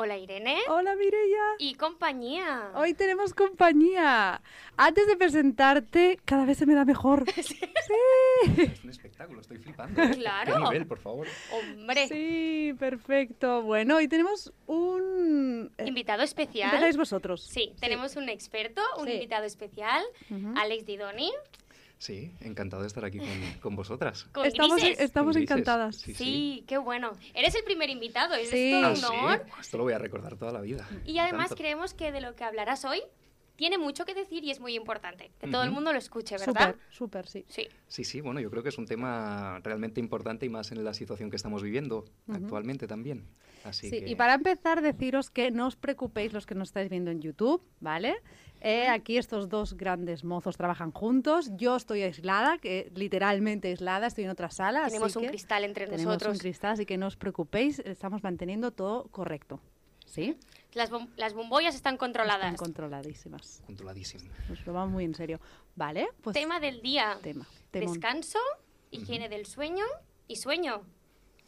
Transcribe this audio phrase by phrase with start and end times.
[0.00, 0.56] Hola Irene.
[0.68, 1.42] Hola Mireia.
[1.58, 2.70] Y compañía.
[2.76, 4.40] Hoy tenemos compañía.
[4.76, 7.24] Antes de presentarte, cada vez se me da mejor.
[7.48, 7.58] Sí.
[8.62, 10.02] Es un espectáculo, estoy flipando.
[10.02, 10.10] ¿eh?
[10.10, 10.54] Claro.
[10.54, 11.26] ¿Qué nivel, por favor?
[11.50, 12.06] Hombre.
[12.06, 13.62] Sí, perfecto.
[13.62, 15.72] Bueno, hoy tenemos un...
[15.78, 16.68] eh, Invitado especial.
[16.70, 17.42] Empezáis vosotros.
[17.42, 19.12] Sí, tenemos un experto, un Sí.
[19.14, 20.54] invitado especial, Ujú.
[20.58, 21.32] Alex Didoni.
[21.98, 23.28] Sí, encantado de estar aquí con,
[23.60, 24.24] con vosotras.
[24.32, 25.00] Con Estamos, grises.
[25.00, 25.96] estamos Con encantadas.
[25.96, 26.64] Sí, Sí, sí.
[26.68, 27.12] qué bueno.
[27.34, 28.70] Eres el primer invitado, es Sí.
[28.72, 29.46] todo Ah, un sí, honor.
[29.60, 30.88] Esto lo voy a recordar toda la vida.
[31.04, 31.56] Y además Tanto.
[31.56, 33.02] creemos que de lo que hablarás hoy
[33.56, 35.32] tiene mucho que decir y es muy importante.
[35.40, 36.76] Que todo el mundo lo escuche, ¿verdad?
[36.92, 37.44] Súper, súper, sí.
[37.48, 37.66] Sí.
[37.88, 40.94] Sí, sí, bueno, yo creo que es un tema realmente importante y más en la
[40.94, 42.36] situación que estamos viviendo Ujú.
[42.36, 43.26] actualmente también.
[43.68, 44.08] Así Sí, que...
[44.10, 47.62] y para empezar, deciros que no os preocupéis los que nos estáis viendo en YouTube,
[47.80, 48.16] ¿vale?
[48.60, 51.50] Eh, aquí estos dos grandes mozos trabajan juntos.
[51.56, 54.80] Yo estoy aislada, que literalmente aislada, estoy en otra sala.
[54.80, 56.34] así Tenemos un que cristal entre Tenemos nosotros.
[56.34, 59.60] un cristal, así que no os preocupéis, estamos manteniendo todo correcto.
[60.06, 60.36] ¿Sí?
[60.72, 62.52] Las, bom- las bombollas están controladas.
[62.54, 63.62] Están controladísimas.
[63.66, 64.24] Controladísimo.
[64.48, 65.38] Nos lo vamos muy en serio.
[65.76, 66.08] ¿Vale?
[66.22, 67.18] Pues Tema del día.
[67.22, 67.46] tema.
[67.70, 67.92] temón.
[67.92, 68.38] Descanso,
[68.90, 69.84] higiene del sueño
[70.26, 70.80] y sueño.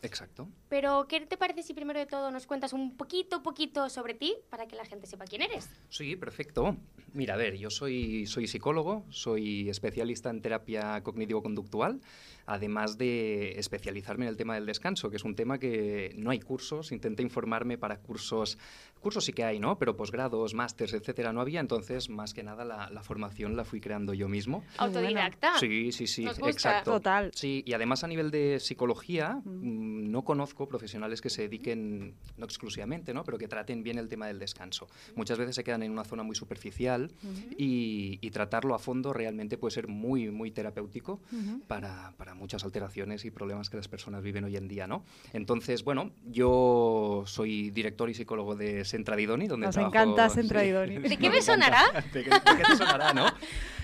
[0.02, 0.46] Exacto.
[0.70, 4.36] Pero, ¿qué te parece si primero de todo nos cuentas un poquito, poquito sobre ti
[4.50, 5.68] para que la gente sepa quién eres?
[5.88, 6.76] Sí, perfecto.
[7.12, 12.00] Mira, a ver, yo soy, soy psicólogo, soy especialista en terapia cognitivo-conductual,
[12.46, 16.38] además de especializarme en el tema del descanso, que es un tema que no hay
[16.38, 18.56] cursos, intenté informarme para cursos,
[19.00, 19.76] cursos sí que hay, ¿no?
[19.76, 23.80] Pero posgrados, másters, etcétera, no había, entonces más que nada la, la formación la fui
[23.80, 24.62] creando yo mismo.
[24.78, 25.58] Autodidacta.
[25.58, 26.50] Sí, sí, sí, Nos gusta.
[26.50, 26.92] exacto.
[26.92, 27.32] Total.
[27.34, 32.44] Sí, y además a nivel de psicología, mm, no conozco profesionales que se dediquen, no
[32.44, 33.24] exclusivamente, ¿no?
[33.24, 34.88] pero que traten bien el tema del descanso.
[35.14, 37.10] Muchas veces se quedan en una zona muy superficial
[37.56, 41.20] y, y tratarlo a fondo realmente puede ser muy, muy terapéutico
[41.66, 45.04] para, para muchas alteraciones y problemas que las personas viven hoy en día, ¿no?
[45.32, 50.36] Entonces, bueno, yo soy director y psicólogo de Centradidoni, donde Nos trabajo- encanta sí.
[50.40, 50.98] Centradidoni.
[50.98, 51.84] ¿De qué me sonará?
[52.12, 53.26] ¿De qué, de qué te sonará, no?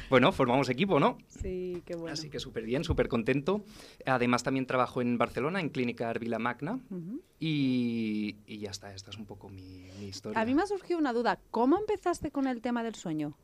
[0.09, 1.19] Bueno, formamos equipo, ¿no?
[1.29, 2.13] Sí, qué bueno.
[2.13, 3.65] Así que súper bien, súper contento.
[4.07, 6.79] Además también trabajo en Barcelona, en Clínica Arvila Magna.
[7.41, 10.41] Y, y ya está, esta es un poco mi, mi historia.
[10.41, 11.41] A mí me ha surgido una duda.
[11.51, 13.37] ¿Cómo empezaste con el tema del sueño?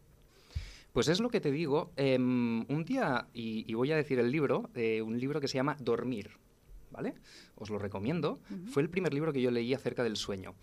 [0.93, 1.91] Pues es lo que te digo.
[1.97, 5.55] em, un día, y, y voy a decir el libro, eh, un libro que se
[5.57, 6.31] llama Dormir.
[6.91, 7.15] ¿Vale?
[7.55, 8.39] Os lo recomiendo.
[8.67, 10.55] Fue el primer libro que yo leí acerca del sueño.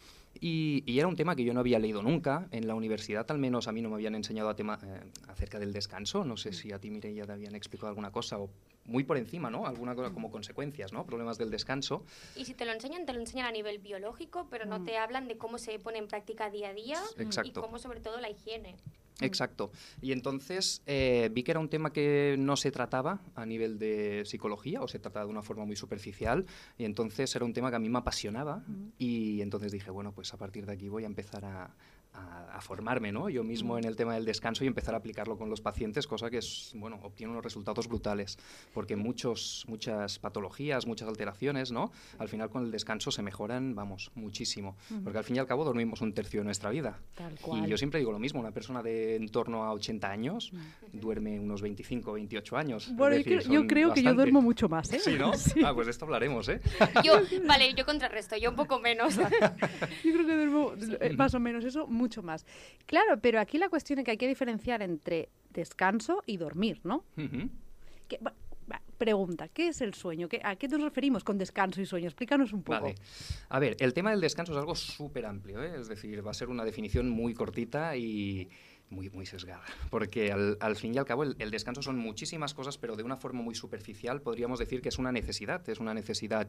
[0.41, 2.47] Y, y era un tema que yo no había leído nunca.
[2.51, 5.59] En la universidad, al menos, a mí no me habían enseñado a tema, eh, acerca
[5.59, 6.23] del descanso.
[6.23, 8.50] No sé si a ti, Mireia, te habían explicado alguna cosa o
[8.89, 9.66] muy por encima, ¿no?
[9.66, 11.05] Alguna cosa como consecuencias, ¿no?
[11.05, 12.03] Problemas del descanso.
[12.35, 14.85] Y si te lo enseñan, te lo enseñan a nivel biológico, pero no Mm.
[14.85, 17.61] te hablan de cómo se pone en práctica día a día y Exacto.
[17.61, 18.75] cómo sobre todo la higiene.
[19.22, 19.69] Exacto.
[20.01, 24.23] Y entonces eh, vi que era un tema que no se trataba a nivel de
[24.25, 26.45] psicología o se trataba de una forma muy superficial
[26.78, 28.63] y entonces era un tema que a mí me apasionaba
[28.97, 31.75] y entonces dije, bueno, pues a partir de aquí voy a empezar a,
[32.14, 33.30] a- a formarme ¿no?
[33.30, 36.30] yo mismo en el tema del descanso y empezar a aplicarlo con los pacientes, cosa
[36.30, 38.38] que es, bueno, obtiene unos resultados brutales
[38.74, 41.92] porque muchos, muchas patologías, muchas alteraciones, ¿no?
[42.18, 44.75] Al final con el descanso se mejoran, vamos, muchísimo.
[45.03, 47.00] Porque al fin y al cabo dormimos un tercio de nuestra vida.
[47.16, 47.66] Tal cual.
[47.66, 50.52] Y yo siempre digo lo mismo, una persona de en torno a 80 años
[50.91, 52.90] duerme unos 25, 28 años.
[52.96, 55.00] Bueno, yo, decir, creo- yo creo que yo duermo mucho más, ¿eh?
[55.00, 55.31] Sí, ¿no?
[55.38, 55.62] Sí.
[55.64, 56.59] Ah, pues de esto hablaremos, ¿eh?
[57.03, 57.14] Yo,
[57.47, 59.16] vale, yo contrarresto, yo un poco menos.
[60.03, 60.74] Yo creo que duermo
[61.18, 62.46] más o menos eso, mucho más.
[62.86, 67.03] Claro, pero aquí la cuestión es que hay que diferenciar entre descanso y dormir, ¿no?
[68.08, 68.20] Que-
[68.97, 70.28] pregunta, ¿qué es el sueño?
[70.28, 72.08] ¿Qué- ¿A qué nos referimos con descanso y sueño?
[72.08, 72.81] Explícanos un poco.
[72.81, 72.96] Vale.
[73.47, 75.80] A ver, el tema del descanso es algo súper amplio, ¿eh?
[75.80, 78.50] es decir, va a ser una definición muy cortita y
[78.89, 82.53] muy, muy sesgada, porque al, al fin y al cabo el, el descanso son muchísimas
[82.53, 85.94] cosas, pero de una forma muy superficial podríamos decir que es una necesidad, es una
[85.94, 86.47] necesidad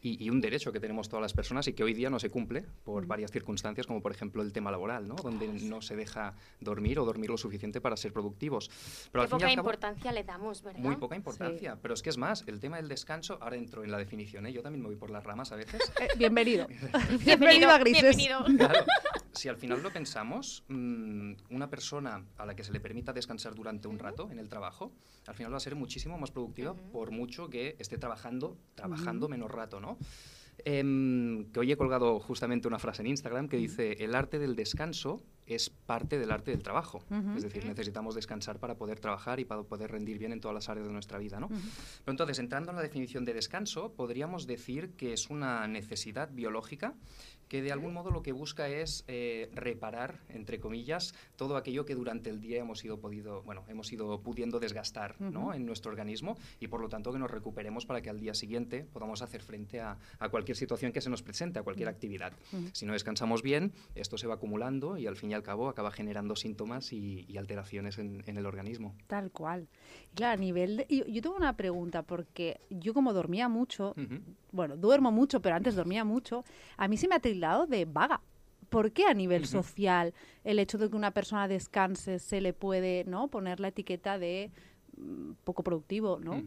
[0.00, 2.30] y, y un derecho que tenemos todas las personas y que hoy día no se
[2.30, 5.16] cumple por varias circunstancias, como por ejemplo el tema laboral, ¿no?
[5.16, 8.70] donde no se deja dormir o dormir lo suficiente para ser productivos.
[9.10, 10.80] Pero Qué al fin y poca al cabo- importancia le damos, ¿verdad?
[10.80, 13.90] muy poca importancia, pero es que es más, el tema del descanso, ahora entro en
[13.90, 14.52] la definición, ¿eh?
[14.52, 15.80] yo también me voy por las ramas a veces.
[16.00, 16.66] Eh, bienvenido.
[17.24, 18.16] Bienvenido, a Grises.
[18.16, 18.44] bienvenido.
[18.56, 18.84] Claro,
[19.32, 21.79] si al final lo pensamos, mm, una persona
[22.36, 24.92] a la que se le permita descansar durante un rato en el trabajo,
[25.26, 29.50] al final va a ser muchísimo más productiva por mucho que esté trabajando, trabajando menos
[29.50, 29.98] rato, ¿no?
[30.64, 34.56] Em, que hoy he colgado justamente una frase en Instagram que dice, el arte del
[34.56, 37.02] descanso es parte del arte del trabajo.
[37.10, 37.36] Ujú.
[37.36, 40.68] Es decir, necesitamos descansar para poder trabajar y para poder rendir bien en todas las
[40.68, 41.48] áreas de nuestra vida, ¿no?
[41.48, 46.94] Pero entonces, entrando en la definición de descanso, podríamos decir que es una necesidad biológica
[47.50, 51.96] que de algún modo lo que busca es eh, reparar, entre comillas, todo aquello que
[51.96, 55.52] durante el día hemos ido, podido, bueno, hemos ido pudiendo desgastar ¿no?
[55.52, 58.86] En nuestro organismo y por lo tanto que nos recuperemos para que al día siguiente
[58.92, 62.32] podamos hacer frente a, a cualquier situación que se nos presente, a cualquier actividad.
[62.72, 65.90] Si no descansamos bien, esto se va acumulando y al fin y al cabo acaba
[65.90, 68.94] generando síntomas y, alteraciones en, el organismo.
[69.08, 69.66] Tal cual.
[70.14, 73.94] Claro, a nivel de, yo, tengo una pregunta porque yo como dormía mucho,
[74.52, 76.44] bueno, duermo mucho, pero antes dormía mucho,
[76.76, 78.20] a mí se me ha tildado de vaga.
[78.68, 80.14] ¿Por qué a nivel social
[80.44, 83.26] el hecho de que una persona descanse se le puede ¿no?
[83.26, 84.52] poner la etiqueta de
[85.44, 86.42] poco productivo, ¿no?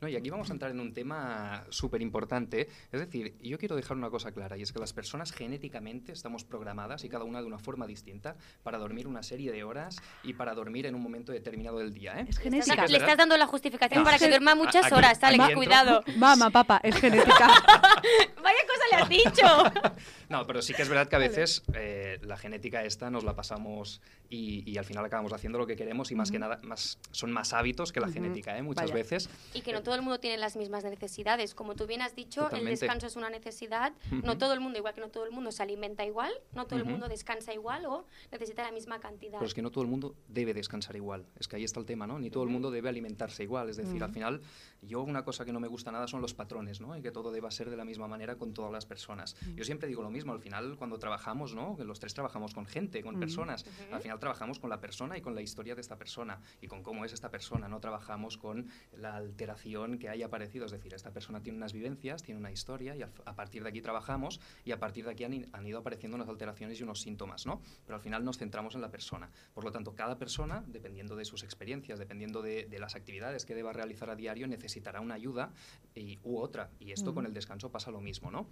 [0.00, 0.08] ¿no?
[0.08, 2.68] Y aquí vamos a entrar en un tema súper importante.
[2.92, 6.44] Es decir, yo quiero dejar una cosa clara, y es que las personas genéticamente estamos
[6.44, 10.34] programadas, y cada una de una forma distinta, para dormir una serie de horas y
[10.34, 12.18] para dormir en un momento determinado del día.
[12.20, 12.26] ¿eh?
[12.28, 12.86] Es genética.
[12.86, 16.02] Le estás dando la justificación para que duerma muchas horas, Alex, cuidado.
[16.16, 17.48] Mamá, papá, es genética.
[18.42, 19.92] Vaya cosa le has dicho.
[20.28, 23.34] no, pero sí que es verdad que a veces eh, la genética esta nos la
[23.34, 24.00] pasamos
[24.30, 27.52] y, al final acabamos haciendo lo que queremos y más que nada más, son más
[27.52, 28.62] hábitos que la genética, ¿eh?
[28.62, 29.28] muchas veces.
[29.54, 31.54] Y que no todo el mundo tiene las mismas necesidades.
[31.54, 33.92] Como tú bien has dicho, el descanso es una necesidad.
[34.10, 36.78] No todo el mundo, igual que no todo el mundo se alimenta igual, no todo
[36.78, 39.38] el mundo descansa igual o necesita la misma cantidad.
[39.38, 41.26] Pero es que no todo el mundo debe descansar igual.
[41.38, 42.18] Es que ahí está el tema, ¿no?
[42.18, 43.68] Ni todo el mundo debe alimentarse igual.
[43.70, 44.40] Es decir, al final,
[44.82, 46.96] yo una cosa que no me gusta nada son los patrones, ¿no?
[46.96, 49.36] Y que todo deba ser de la misma manera con todas las personas.
[49.54, 51.76] Yo siempre digo lo mismo, al final cuando trabajamos, ¿no?
[51.76, 53.64] Que los tres trabajamos con gente, con personas.
[53.92, 56.82] Al final trabajamos con la persona y con la historia de esta persona y con
[56.82, 57.68] cómo es esta persona.
[57.68, 60.66] No trabajamos con la alteración que haya aparecido.
[60.66, 63.80] Es decir, esta persona tiene unas vivencias, tiene una historia y a, partir de aquí
[63.80, 67.60] trabajamos y a partir de aquí han, ido apareciendo unas alteraciones y unos síntomas, ¿no?
[67.84, 69.30] Pero al final nos centramos en la persona.
[69.54, 73.72] Por lo tanto, cada persona, dependiendo de sus experiencias, dependiendo de, las actividades que deba
[73.72, 75.52] realizar a diario, necesitará una ayuda
[75.94, 76.70] y, u otra.
[76.78, 78.48] Y esto con el descanso pasa lo mismo, ¿no?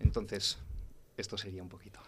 [0.00, 0.58] Entonces,
[1.16, 2.00] esto sería un poquito.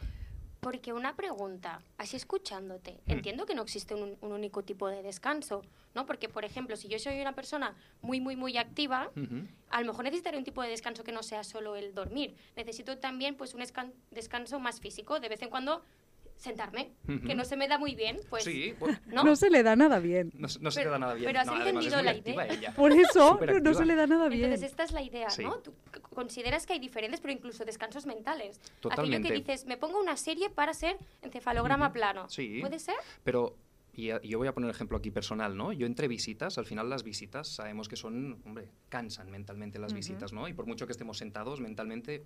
[0.62, 3.10] Porque una pregunta, así escuchándote, mm.
[3.10, 5.62] entiendo que no existe un, único tipo de descanso,
[5.92, 6.06] ¿no?
[6.06, 9.10] Porque, por ejemplo, si yo soy una persona muy, muy, muy activa,
[9.70, 12.36] a lo mejor necesitaré un tipo de descanso que no sea solo el dormir.
[12.54, 13.64] Necesito también, pues, un
[14.12, 15.18] descanso más físico.
[15.18, 15.82] De vez en cuando
[16.36, 16.92] sentarme,
[17.26, 18.44] que no se me da muy bien, pues...
[18.44, 19.36] Sí, pues, ¿no?
[19.36, 20.32] se le da nada bien.
[20.34, 21.26] No, se le da nada bien.
[21.26, 22.72] Pero has entendido la idea.
[22.74, 24.44] Por eso no, se le da nada bien.
[24.44, 25.58] Entonces esta es la idea, ¿no?
[25.58, 25.72] Tú
[26.14, 28.60] consideras que hay diferentes, pero incluso descansos mentales.
[28.80, 29.16] Totalmente.
[29.28, 32.28] Aquello que dices, me pongo una serie para ser encefalograma plano.
[32.28, 32.58] Sí.
[32.60, 32.96] ¿Puede ser?
[33.24, 33.56] Pero
[33.94, 35.70] y yo voy a poner un ejemplo aquí personal, ¿no?
[35.72, 40.32] Yo entre visitas, al final las visitas sabemos que son, hombre, cansan mentalmente las visitas,
[40.32, 40.48] ¿no?
[40.48, 42.24] Y por mucho que estemos sentados, mentalmente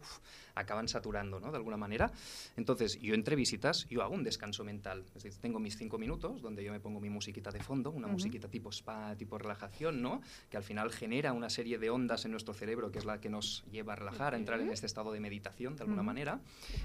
[0.55, 1.51] acaban saturando, ¿no?
[1.51, 2.13] De alguna manera.
[2.57, 5.05] Entonces, yo entre visitas, yo hago un descanso mental.
[5.09, 8.07] Es decir, tengo mis cinco minutos donde yo me pongo mi musiquita de fondo, una
[8.07, 10.21] musiquita tipo spa, tipo relajación, ¿no?
[10.51, 13.29] Que al final genera una serie de ondas en nuestro cerebro que es la que
[13.29, 16.41] nos lleva a relajar, a entrar en este estado de meditación, de alguna manera.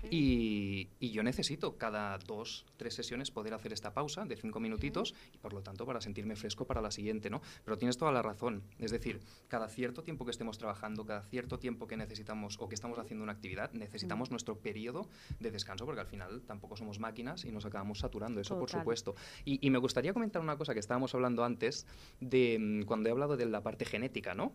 [0.10, 4.71] Y, y yo necesito cada dos, tres sesiones poder hacer esta pausa de cinco minutos
[4.72, 7.42] minutitos y por lo tanto para sentirme fresco para la siguiente, ¿no?
[7.66, 11.60] Pero tienes toda la razón, es decir, cada cierto tiempo que estemos trabajando, cada cierto
[11.60, 15.10] tiempo que necesitamos o que estamos haciendo una actividad, necesitamos nuestro periodo
[15.40, 19.16] de descanso porque al final tampoco somos máquinas y nos acabamos saturando, eso por supuesto.
[19.46, 21.88] Y, me gustaría comentar una cosa que estábamos hablando antes
[22.20, 24.54] de mm, cuando he hablado de la parte genética, ¿no?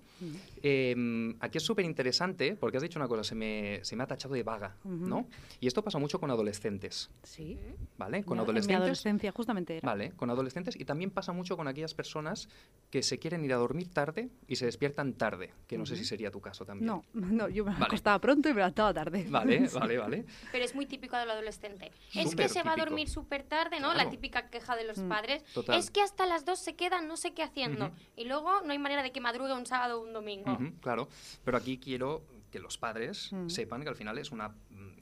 [0.62, 4.06] Em, aquí es súper interesante porque has dicho una cosa, se me, se me ha
[4.06, 5.26] tachado de vaga, ¿no?
[5.60, 7.10] Y esto pasa mucho con adolescentes.
[7.22, 7.58] Sí.
[7.96, 8.24] ¿Vale?
[8.24, 8.66] Con adolescentes.
[8.66, 9.86] En mi adolescencia justamente era.
[9.86, 12.48] Vale, con adolescentes y también pasa mucho con aquellas personas
[12.90, 16.04] que se quieren ir a dormir tarde y se despiertan tarde, que no sé si
[16.04, 16.86] sería tu caso también.
[16.86, 19.26] No, no yo me acostaba pronto y me levantaba tarde.
[19.28, 20.24] Vale, vale, vale.
[20.52, 21.92] Pero es muy típico del adolescente.
[22.14, 23.94] es que se va a dormir súper tarde, ¿no?
[23.94, 25.08] La típica queja de los mm.
[25.08, 25.44] padres.
[25.68, 27.90] Es que hasta las dos se quedan no sé qué haciendo.
[28.16, 30.58] Y luego no hay manera de que madrugue un sábado o un domingo.
[30.80, 31.08] claro,
[31.44, 33.48] pero aquí quiero que los padres mm.
[33.48, 34.54] sepan que al final es una,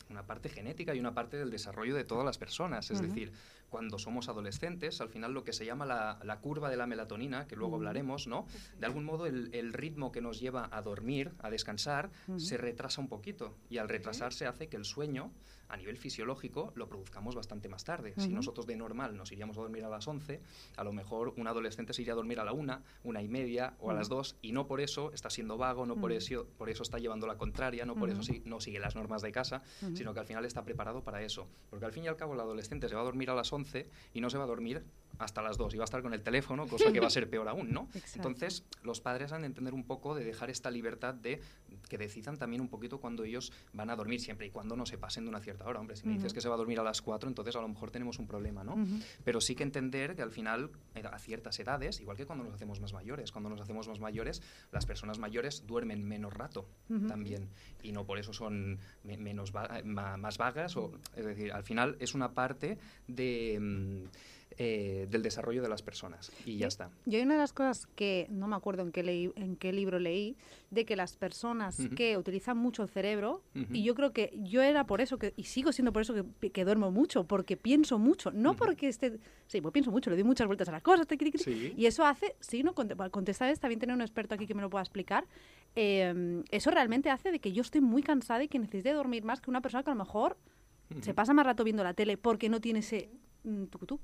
[0.09, 2.91] una, parte genética y una parte del desarrollo de todas las personas.
[2.91, 3.33] Es decir,
[3.75, 7.57] cuando somos adolescentes, al final lo que se llama la, curva de la melatonina, que
[7.57, 8.47] luego hablaremos, ¿no?
[8.79, 13.09] De algún modo el, ritmo que nos lleva a dormir, a descansar, se retrasa un
[13.09, 13.57] poquito.
[13.69, 15.33] Y al retrasarse hace que el sueño
[15.69, 18.15] a nivel fisiológico lo produzcamos bastante más tarde.
[18.17, 20.41] Si nosotros de normal nos iríamos a dormir a las 11,
[20.77, 23.75] a lo mejor un adolescente se iría a dormir a la una, una y media
[23.81, 26.71] o a las dos y no por eso está siendo vago, no por, eso, por
[26.71, 29.63] eso está llevando la contraria, no por eso sí, no sigue las normas de casa,
[29.95, 31.49] sino que al final está preparado para eso.
[31.71, 33.64] Porque al fin y al cabo el adolescente se va a dormir a las 11
[34.13, 34.85] y no se va a dormir
[35.19, 37.29] hasta las 2 y va a estar con el teléfono, cosa que va a ser
[37.29, 37.89] peor aún, ¿no?
[38.15, 41.41] Entonces, los padres han de entender un poco de dejar esta libertad de
[41.89, 44.99] que decidan también un poquito cuando ellos van a dormir, siempre y cuando no se
[44.99, 45.81] pasen de una cierta hora.
[45.81, 47.69] Hombre, si me dices que se va a dormir a las 4, entonces a lo
[47.69, 48.77] mejor tenemos un problema, ¿no?
[49.23, 52.55] Pero sí que entender que al final, eh, a ciertas edades, igual que cuando nos
[52.55, 54.43] hacemos más mayores, cuando nos hacemos más mayores,
[54.73, 56.67] las personas mayores duermen menos rato
[57.09, 57.49] también.
[57.83, 59.53] Y no por eso son menos
[59.85, 63.54] más vagas, o, es decir, al final es una parte de...
[63.61, 64.05] Mm,
[64.57, 66.31] eh, del desarrollo de las personas.
[66.47, 66.89] Y ya está.
[67.07, 69.73] Yo hay una de las cosas que no me acuerdo en qué, leí, en qué
[69.73, 70.37] libro leí,
[70.71, 73.43] de que las personas que utilizan mucho el cerebro,
[73.73, 76.51] y yo creo que yo era por eso, que, y sigo siendo por eso que,
[76.51, 79.19] que duermo mucho, porque pienso mucho, no porque esté...
[79.49, 81.09] Sí, pues pienso mucho, le doy muchas vueltas a las cosas,
[81.77, 84.71] y eso hace, sí, no, contestar es también tener un experto aquí que me lo
[84.71, 85.27] pueda explicar,
[85.75, 89.41] em, eso realmente hace de que yo esté muy cansada y que necesite dormir más
[89.41, 90.37] que una persona que a lo mejor
[91.01, 93.11] se pasa más rato viendo la tele porque no tiene ese
[93.45, 94.01] Mm, tú,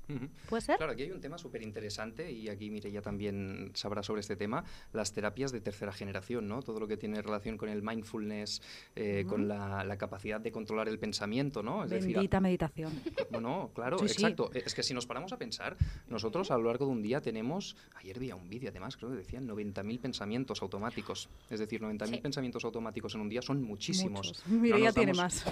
[0.49, 0.77] ¿Puede ser?
[0.77, 4.63] Claro, aquí hay un tema súper interesante y aquí ya también sabrá sobre este tema,
[4.93, 6.61] las terapias de tercera generación, ¿no?
[6.61, 8.61] Todo lo que tiene relación con el mindfulness,
[8.95, 11.83] eh, con la, capacidad de controlar el pensamiento, ¿no?
[11.83, 12.91] Es Bendita meditación.
[13.31, 14.51] Bueno, claro, exacto.
[14.53, 17.77] Es que si nos paramos a pensar, nosotros a lo largo de un día tenemos,
[17.95, 21.29] ayer vi un vídeo además, creo que decían 90.000 pensamientos automáticos.
[21.49, 24.43] Es decir, 90.000 pensamientos automáticos en un día son muchísimos.
[24.47, 25.45] Mira, ya tiene más.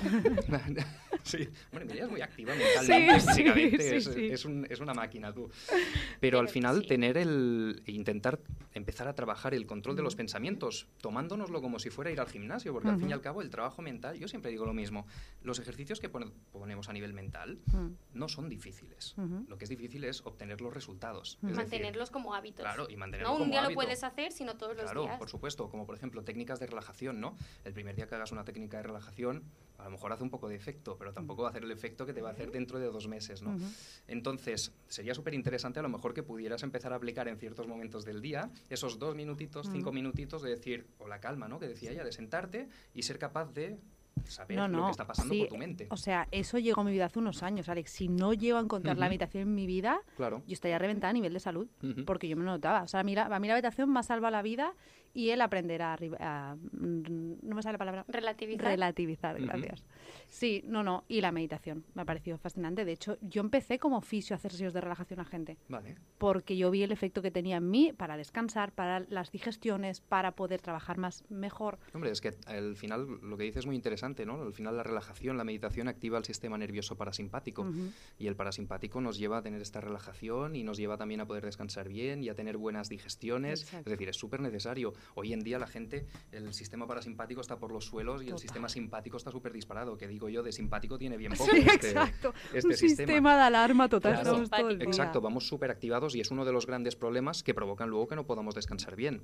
[1.24, 5.50] sí, bueno, es muy activa mentalmente, es, una máquina tú.
[6.20, 8.40] Pero al final tener el intentar
[8.74, 12.74] empezar a trabajar el control de los pensamientos, tomándonoslo como si fuera ir al gimnasio,
[12.74, 15.06] porque al fin y al cabo el trabajo mental, yo siempre digo lo mismo,
[15.42, 17.60] los ejercicios que ponemos a nivel mental
[18.14, 19.16] no son difíciles.
[19.48, 21.38] Lo que es difícil es obtener los resultados.
[21.42, 22.64] mantenerlos como hábitos.
[22.64, 24.92] Claro, y mantenerlos no un día lo puedes hacer, sino todos los días.
[24.92, 27.36] Claro, por supuesto, como por ejemplo técnicas de relajación, ¿no?
[27.64, 29.44] El primer día que hagas una técnica de relajación,
[29.78, 32.06] a lo mejor hace un poco de efecto, pero tampoco va a hacer el efecto
[32.06, 33.58] que te va a hacer dentro de dos meses, ¿no?
[34.08, 38.06] Entonces, sería súper interesante a lo mejor que pudieras empezar a aplicar en ciertos momentos
[38.06, 41.60] del día esos dos minutitos, cinco minutitos de decir, o la calma, ¿no?
[41.60, 43.78] Que decía ella, de sentarte y ser capaz de
[44.26, 45.88] saber lo que está pasando por tu mente.
[45.92, 47.92] O sea, eso llegó a mi vida hace unos años, Alex.
[47.92, 51.34] Si no llego a encontrar la meditación en mi vida, yo estaría reventada a nivel
[51.34, 51.68] de salud,
[52.06, 52.84] porque yo me lo notaba.
[52.84, 54.74] O sea, mira, a mí la meditación me ha salvado la vida
[55.14, 58.06] y él aprenderá a, no me sale la palabra.
[58.08, 58.68] Relativizar.
[58.68, 59.84] Relativizar gracias.
[60.28, 62.86] Sí no no y la meditación me ha parecido fascinante.
[62.86, 65.96] De hecho yo empecé como oficio a hacer sesiones de relajación a gente vale.
[66.18, 70.36] porque yo vi el efecto que tenía en mí para descansar para las digestiones para
[70.36, 71.80] poder trabajar más mejor.
[71.94, 74.84] Hombre es que al final lo que dices es muy interesante no al final la
[74.84, 77.66] relajación la meditación activa el sistema nervioso parasimpático
[78.18, 81.46] y el parasimpático nos lleva a tener esta relajación y nos lleva también a poder
[81.46, 83.74] descansar bien y a tener buenas digestiones.
[83.74, 87.72] Es decir es súper necesario Hoy en día la gente, el sistema parasimpático está por
[87.72, 91.18] los suelos y el sistema simpático está súper disparado, que digo yo, de simpático tiene
[91.18, 92.34] bien poco sí, este, exacto.
[92.54, 93.36] este Un sistema.
[93.36, 94.82] de alarma total.
[94.82, 98.16] exacto, vamos súper activados y es uno de los grandes problemas que provocan luego que
[98.16, 99.22] no podamos descansar bien.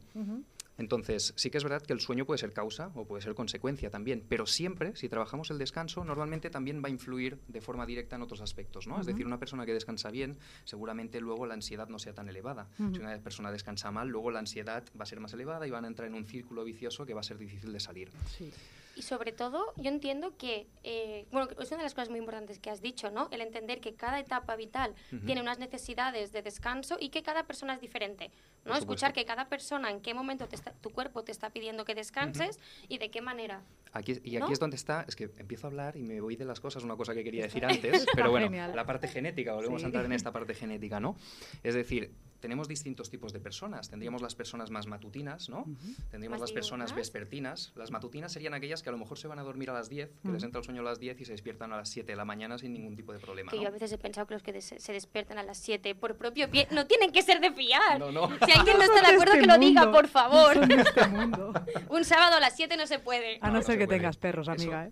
[0.77, 3.89] Entonces, sí que es verdad que el sueño puede ser causa o puede ser consecuencia
[3.89, 8.17] también, pero siempre, si trabajamos el descanso, normalmente también va a influir de forma directa
[8.17, 8.99] en otros aspectos, ¿no?
[8.99, 12.67] Es decir, una persona que descansa bien, seguramente luego la ansiedad no sea tan elevada.
[12.77, 15.85] Si una persona descansa mal, luego la ansiedad va a ser más elevada y van
[15.85, 18.09] a entrar en un círculo vicioso que va a ser difícil de salir.
[18.37, 18.51] Sí.
[18.95, 22.59] Y sobre todo, yo entiendo que, eh, bueno, es una de las cosas muy importantes
[22.59, 23.27] que has dicho, ¿no?
[23.31, 24.95] El entender que cada etapa vital
[25.25, 28.31] tiene unas necesidades de descanso y que cada persona es diferente,
[28.63, 28.73] ¿no?
[28.75, 31.93] Escuchar que cada persona en qué momento te está, tu cuerpo te está pidiendo que
[31.93, 32.57] descanses
[32.87, 33.63] y de qué manera.
[33.91, 36.45] Aquí, y aquí es donde está, es que empiezo a hablar y me voy de
[36.45, 39.87] las cosas, una cosa que quería decir antes, pero bueno, la parte genética, volvemos a
[39.87, 41.17] entrar en esta parte genética, ¿no?
[41.63, 42.11] Es decir,
[42.45, 43.89] tenemos distintos tipos de personas.
[43.89, 45.65] Tendríamos las personas más matutinas, ¿no?
[46.11, 47.73] Tendríamos las personas vespertinas.
[47.75, 50.11] Las matutinas serían aquellas que a lo mejor se van a dormir a las 10,
[50.21, 52.15] que les entra el sueño a las 10 y se despiertan a las 7 de
[52.15, 53.49] la mañana sin ningún tipo de problema.
[53.49, 56.17] Que yo a veces he pensado que los que se despiertan a las 7 por
[56.17, 57.99] propio pie no tienen que ser de fiar.
[57.99, 58.27] No, no.
[58.45, 60.55] Si alguien no está de acuerdo, este que lo diga, por favor.
[60.55, 61.01] Este
[61.89, 63.39] Un sábado a las 7 no se puede.
[63.41, 64.85] A no, ser que tengas perros, amiga.
[64.85, 64.91] ¿eh?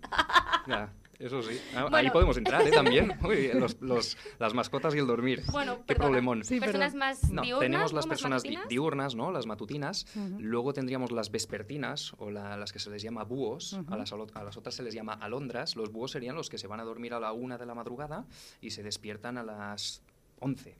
[1.18, 1.58] Eso sí.
[1.74, 2.70] Ah, ahí podemos entrar ¿eh?
[2.70, 3.12] también.
[3.80, 5.42] los, las mascotas y el dormir.
[5.52, 6.42] Bueno, Qué problemón.
[6.42, 9.30] personas más no, Tenemos las personas diurnas, ¿no?
[9.30, 10.06] Las matutinas.
[10.38, 13.78] Luego tendríamos las vespertinas, o las que se les llama búhos.
[13.88, 15.76] a, las, a las otras se les llama alondras.
[15.76, 18.26] Los búhos serían los que se van a dormir a la una de la madrugada
[18.60, 20.02] y se despiertan a las
[20.40, 20.78] 11.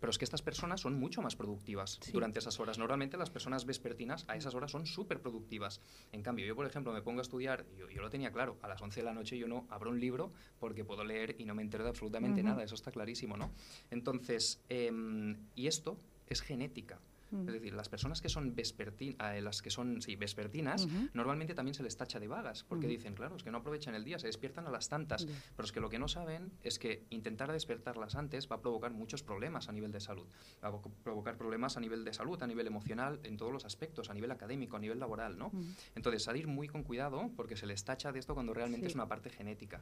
[0.00, 2.78] Pero es que estas personas son mucho más productivas durante esas horas.
[2.78, 5.80] Normalmente las personas vespertinas a esas horas son súper productivas.
[6.12, 8.68] En cambio, yo, por ejemplo, me pongo a estudiar, yo, yo, lo tenía claro, a
[8.68, 11.54] las 11 de la noche yo no abro un libro porque puedo leer y no
[11.54, 12.62] me entero de absolutamente nada.
[12.62, 13.52] Eso está clarísimo, ¿no?
[13.90, 17.00] Entonces, em, y esto es genética.
[17.46, 21.74] Es decir, las personas que son vespertinas, eh, las que son sí, vespertinas, normalmente también
[21.74, 24.26] se les tacha de vagas, porque dicen, claro, es que no aprovechan el día, se
[24.26, 25.26] despiertan a las tantas.
[25.26, 28.92] Pero es que lo que no saben es que intentar despertarlas antes va a provocar
[28.92, 30.26] muchos problemas a nivel de salud.
[30.62, 34.10] Va a provocar problemas a nivel de salud, a nivel emocional, en todos los aspectos,
[34.10, 35.50] a nivel académico, a nivel laboral, ¿no?
[35.94, 39.08] Entonces, salir muy con cuidado, porque se les tacha de esto cuando realmente es una
[39.08, 39.80] parte genética.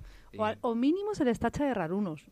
[0.61, 2.26] O, mínimo se les tacha de rarunos.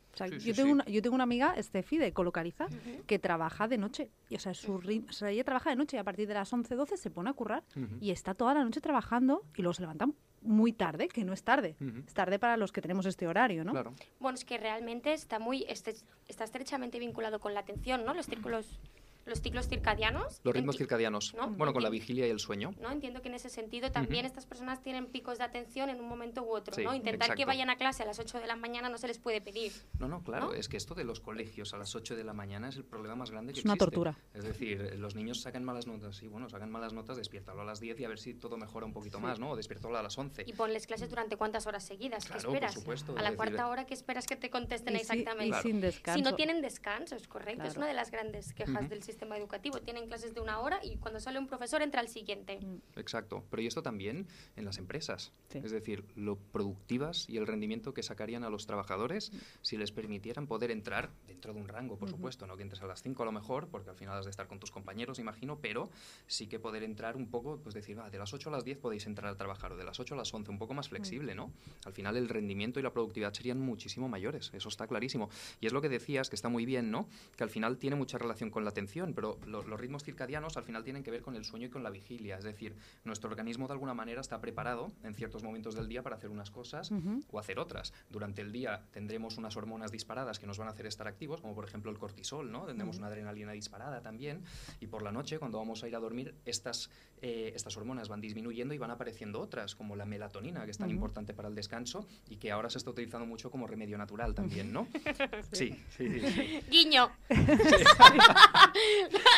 [0.44, 2.66] yo, tengo una, yo tengo una amiga, Steffi, de Colocaliza,
[3.06, 4.10] que trabaja de noche.
[4.28, 6.34] Y, o sea, su ritmo o sea, ella trabaja de noche y a partir de
[6.34, 7.64] las 11, 12 se pone a currar
[8.00, 10.06] y está toda la noche trabajando y luego se levanta
[10.40, 11.76] muy tarde, que no es tarde.
[12.06, 13.72] Es tarde para los que tenemos este horario, ¿no?
[13.72, 13.94] Claro.
[14.18, 15.94] Bueno, es que realmente está muy este,
[16.28, 18.14] está estrechamente vinculado con la atención, ¿no?
[18.14, 18.80] Los círculos
[19.24, 20.40] los ciclos circadianos.
[20.44, 21.34] Los ritmos circadianos.
[21.34, 21.48] ¿no?
[21.50, 22.74] Bueno, con la vigilia y el sueño.
[22.80, 22.90] ¿no?
[22.90, 26.42] Entiendo que en ese sentido también estas personas tienen picos de atención en un momento
[26.42, 26.74] u otro.
[26.74, 26.94] Sí, ¿no?
[26.94, 27.46] Intentar que exacto.
[27.46, 29.72] vayan a clase a las 8 de la mañana no se les puede pedir.
[29.98, 30.54] No, no, claro, ¿No?
[30.54, 33.14] es que esto de los colegios a las 8 de la mañana es el problema
[33.16, 33.84] más grande que Es una existe.
[33.90, 34.18] tortura.
[34.34, 37.80] Es decir, los niños sacan malas notas, y bueno, sacan malas notas, despiértalo a las
[37.80, 39.50] 10 y a ver si todo mejora un poquito más, ¿no?
[39.50, 40.44] O despiértalo a las 11.
[40.46, 42.24] Y ponles clases durante cuántas horas seguidas.
[42.24, 42.74] Claro, ¿Qué por esperas?
[42.74, 45.46] supuesto, a es la decir, cuarta hora, ¿qué esperas que te contesten Y si- exactamente?
[45.46, 45.62] y Claro.
[45.62, 46.18] sin descanso.
[46.18, 47.62] Si no tienen descanso, es correcto.
[47.64, 47.80] Es Claro.
[47.80, 49.80] una de las grandes quejas del sistema educativo.
[49.80, 52.58] Tienen clases de una hora y cuando sale un profesor entra al siguiente.
[52.60, 52.98] Mm.
[52.98, 54.26] Exacto, pero y esto también
[54.56, 55.32] en las empresas.
[55.48, 55.60] Sí.
[55.62, 60.46] Es decir, lo productivas y el rendimiento que sacarían a los trabajadores si les permitieran
[60.46, 63.26] poder entrar dentro de un rango, por supuesto, no que entres a las 5 a
[63.26, 65.90] lo mejor, porque al final has de estar con tus compañeros, imagino, pero
[66.26, 68.78] sí que poder entrar un poco, pues decir, va, de las 8 a las 10
[68.78, 71.34] podéis entrar a trabajar, o de las 8 a las 11, un poco más flexible,
[71.34, 71.52] ¿no?
[71.84, 75.30] Al final el rendimiento y la productividad serían muchísimo mayores, eso está clarísimo.
[75.60, 77.08] Y es lo que decías, que está muy bien, ¿no?
[77.36, 80.62] Que al final tiene mucha relación con la atención, pero lo- los ritmos circadianos al
[80.64, 83.66] final tienen que ver con el sueño y con la vigilia, es decir, nuestro organismo
[83.66, 87.22] de alguna manera está preparado en ciertos momentos del día para hacer unas cosas Ujú.
[87.30, 87.92] o hacer otras.
[88.10, 91.54] Durante el día tendremos unas hormonas disparadas que nos van a hacer estar activos, como
[91.54, 92.64] por ejemplo el cortisol, ¿no?
[92.66, 94.42] Tendremos una adrenalina disparada también.
[94.80, 96.90] Y por la noche, cuando vamos a ir a dormir, estas,
[97.20, 100.90] eh, estas hormonas van disminuyendo y van apareciendo otras, como la melatonina, que es tan
[100.90, 104.72] importante para el descanso y que ahora se está utilizando mucho como remedio natural también,
[104.72, 104.86] ¿no?
[105.52, 106.20] sí, sí, sí.
[106.20, 106.60] sí.
[106.70, 107.10] Guiño.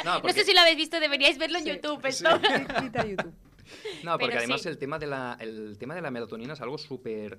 [0.05, 1.71] No, No sé si lo habéis visto, deberíais verlo en Sí.
[1.71, 2.05] YouTube.
[2.07, 2.29] Esto.
[2.81, 3.33] Quita YouTube.
[4.03, 4.69] No, porque Pero además sí.
[4.69, 7.39] el, tema de la, el tema de la melatonina es algo súper...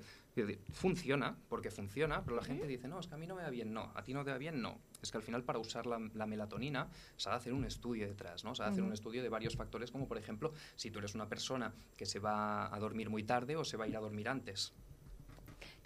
[0.72, 3.48] Funciona, porque funciona, pero la gente dice, no, es que a mí no me va
[3.50, 4.80] bien, no, a ti no te va bien, no.
[5.00, 8.06] Es que al final para usar la, la melatonina se ha de hacer un estudio
[8.06, 8.54] detrás, ¿no?
[8.54, 11.14] Se ha de hacer un estudio de varios factores, como por ejemplo, si tú eres
[11.14, 14.00] una persona que se va a dormir muy tarde o se va a ir a
[14.00, 14.74] dormir antes.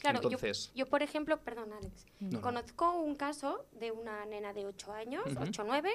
[0.00, 2.40] Claro, yo- Entonces- yo, por ejemplo, perdón Alex, No, no.
[2.40, 5.42] conozco un caso de una nena de 8 años, Ujú.
[5.42, 5.90] 8 o 9,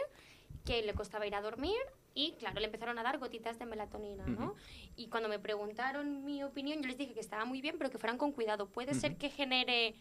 [0.63, 1.77] que le costaba ir a dormir
[2.13, 4.55] y claro, le empezaron a dar gotitas de melatonina, ¿no?
[4.95, 7.97] Y cuando me preguntaron mi opinión, yo les dije que estaba muy bien, pero que
[7.97, 8.67] fueran con cuidado.
[8.67, 9.95] Puede ser que genere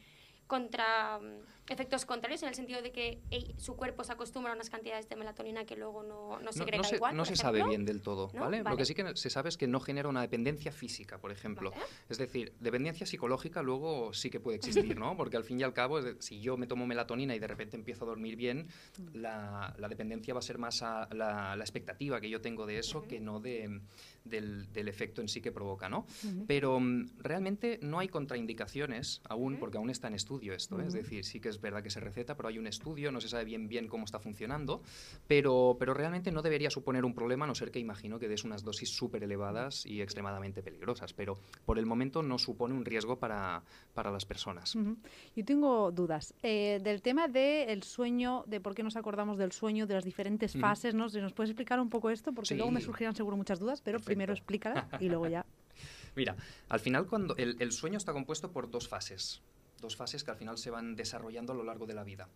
[0.47, 4.55] contra mm, efectos contrarios en el sentido de que ey, su cuerpo se acostumbra a
[4.55, 7.17] unas cantidades de melatonina que luego no, no No, segrega no se, igual.
[7.17, 8.41] no se sabe bien del todo, ¿No?
[8.41, 8.59] ¿vale?
[8.59, 8.77] Lo Vale.
[8.77, 11.71] que sí que se sabe es que no genera una dependencia física, por ejemplo.
[11.71, 11.83] Vale.
[12.11, 15.17] Es decir, dependencia psicológica luego sí que puede existir, ¿no?
[15.17, 18.05] Porque al fin y al cabo, si yo me tomo melatonina y de repente empiezo
[18.05, 18.69] a dormir bien,
[19.15, 22.79] la, la dependencia va a ser más a la, la expectativa que yo tengo de
[22.79, 23.81] eso que no de,
[24.25, 26.07] del, del efecto en sí que provoca, ¿no?
[26.47, 30.87] Pero mm, realmente no hay contraindicaciones aún, porque aún está en estudio esto, ¿eh?
[30.87, 33.29] es decir, sí que es verdad que se receta, pero hay un estudio, no se
[33.29, 34.83] sabe bien bien cómo está funcionando,
[35.27, 38.45] pero, pero realmente no debería suponer un problema, a no ser que imagino que des
[38.45, 43.19] unas dosis súper elevadas y extremadamente peligrosas, pero por el momento no supone un riesgo
[43.19, 43.63] para,
[43.95, 44.75] para las personas.
[44.75, 44.97] Ujú.
[45.37, 46.35] Yo tengo dudas.
[46.43, 50.57] Eh, del tema del sueño, de por qué nos acordamos del sueño, de las diferentes
[50.57, 51.09] fases, ¿no?
[51.09, 53.99] Si nos puedes explicar un poco esto, porque luego me surgirán seguro muchas dudas, pero
[54.01, 55.45] primero explícala y luego ya.
[56.17, 56.37] Mira,
[56.69, 59.43] al final cuando el, el sueño está compuesto por dos fases,
[59.85, 62.29] dos fases que al final se van desarrollando a lo largo de la vida.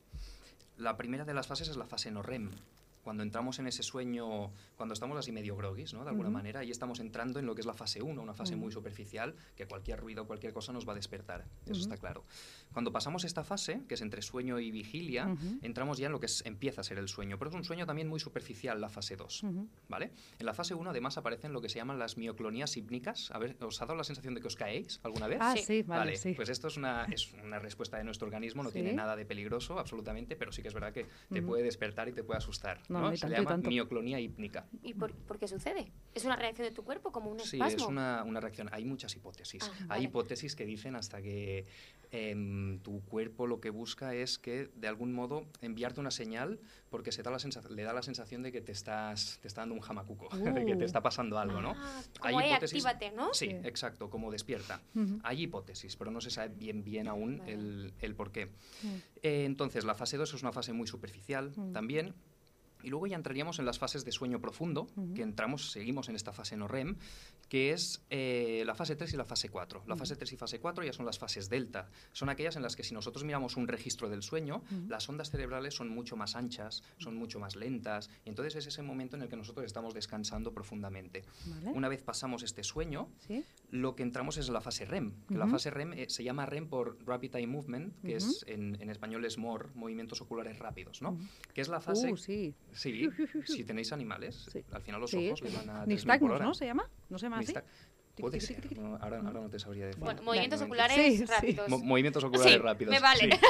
[0.76, 2.50] La primera de las fases es la fase no REM.
[3.08, 6.02] Cuando entramos en ese sueño, cuando estamos así medio groguis, ¿no?
[6.04, 6.34] De alguna Ujú.
[6.36, 8.64] manera, y estamos entrando en lo que es la fase 1, una fase Ujú.
[8.64, 11.46] muy superficial, que cualquier ruido, cualquier cosa nos va a despertar.
[11.64, 11.80] Eso Ujú.
[11.80, 12.24] está claro.
[12.70, 16.26] Cuando pasamos esta fase, que es entre sueño y vigilia, entramos ya en lo que
[16.26, 17.38] es- empieza a ser el sueño.
[17.38, 19.42] Pero es un sueño también muy superficial, la fase 2.
[19.42, 19.66] Ujú.
[19.88, 20.12] ¿Vale?
[20.38, 23.30] En la fase 1 además aparecen lo que se llaman las mioclonías hípnicas.
[23.30, 25.38] A ver, ¿os ha dado la sensación de que os caéis alguna vez?
[25.40, 25.62] Ah, Sí.
[25.62, 26.34] sí, vale, sí.
[26.34, 28.74] pues esto es una, es una respuesta de nuestro organismo, no Sí.
[28.74, 32.12] tiene nada de peligroso, absolutamente, pero sí que es verdad que te puede despertar y
[32.12, 32.82] te puede asustar.
[32.90, 33.12] No, ¿no?
[33.12, 33.70] y Se tanto, le llama tanto.
[33.70, 34.66] mioclonía hípnica.
[34.82, 35.92] ¿Y por, por qué sucede?
[36.14, 37.76] ¿Es una reacción de tu cuerpo como un Sí, espasmo?
[37.84, 38.68] es una, una reacción.
[38.72, 39.62] Hay muchas hipótesis.
[39.64, 40.02] Ah, Hay vale.
[40.04, 41.66] hipótesis que dicen hasta que
[42.10, 46.58] em, tu cuerpo lo que busca es que, de algún modo, enviarte una señal
[46.90, 47.38] porque se da la
[47.70, 50.74] le da la sensación de que te estás te está dando un jamacuco, de que
[50.74, 50.78] Uh.
[50.78, 51.74] te está pasando algo, ¿no?
[51.76, 53.34] Ah, Hay como, "Eh, hipótesis- actívate, ¿no?
[53.34, 53.56] Sí, Sí.
[53.64, 54.80] exacto, como despierta.
[54.94, 55.18] Ujú.
[55.22, 57.52] Hay hipótesis, pero no se sabe bien bien aún Vale.
[57.52, 58.46] el, el por qué.
[58.46, 58.86] Mm.
[59.22, 61.72] Eh, entonces, la fase 2 es una fase muy superficial Mm.
[61.72, 62.14] también.
[62.82, 65.14] Y luego ya entraríamos en las fases de sueño profundo, Ujú.
[65.14, 66.96] que entramos, seguimos en esta fase no REM,
[67.48, 69.82] que es eh, la fase 3 y la fase 4.
[69.86, 71.88] La fase 3 y fase 4 ya son las fases delta.
[72.12, 74.88] Son aquellas en las que si nosotros miramos un registro del sueño, Ujú.
[74.88, 78.82] las ondas cerebrales son mucho más anchas, son mucho más lentas, y entonces es ese
[78.82, 81.24] momento en el que nosotros estamos descansando profundamente.
[81.46, 81.70] Vale.
[81.74, 83.44] Una vez pasamos este sueño, ¿Sí?
[83.70, 85.12] lo que entramos es la fase REM.
[85.26, 88.76] que La fase REM eh, se llama REM por Rapid Eye Movement, que es en,
[88.80, 91.18] en español es MOR, movimientos oculares rápidos, ¿no?
[91.54, 92.54] Que es la fase Uh, sí.
[92.72, 93.08] Sí,
[93.44, 94.64] si tenéis animales, Sí.
[94.72, 95.28] al final los Sí.
[95.28, 96.44] ojos le van a 3.000 por Nixtagmus, hora.
[96.44, 96.54] ¿no?
[96.54, 96.88] ¿Se llama?
[97.08, 97.54] ¿No se llama así?
[98.22, 100.02] Puede ser, no, ahora, ahora no te sabría decir.
[100.02, 101.24] Bueno, movimientos oculares Sí, sí.
[101.24, 101.68] rápidos.
[101.68, 102.92] Mo- movimientos oculares Sí, rápidos.
[102.94, 103.20] me vale.
[103.20, 103.30] sí.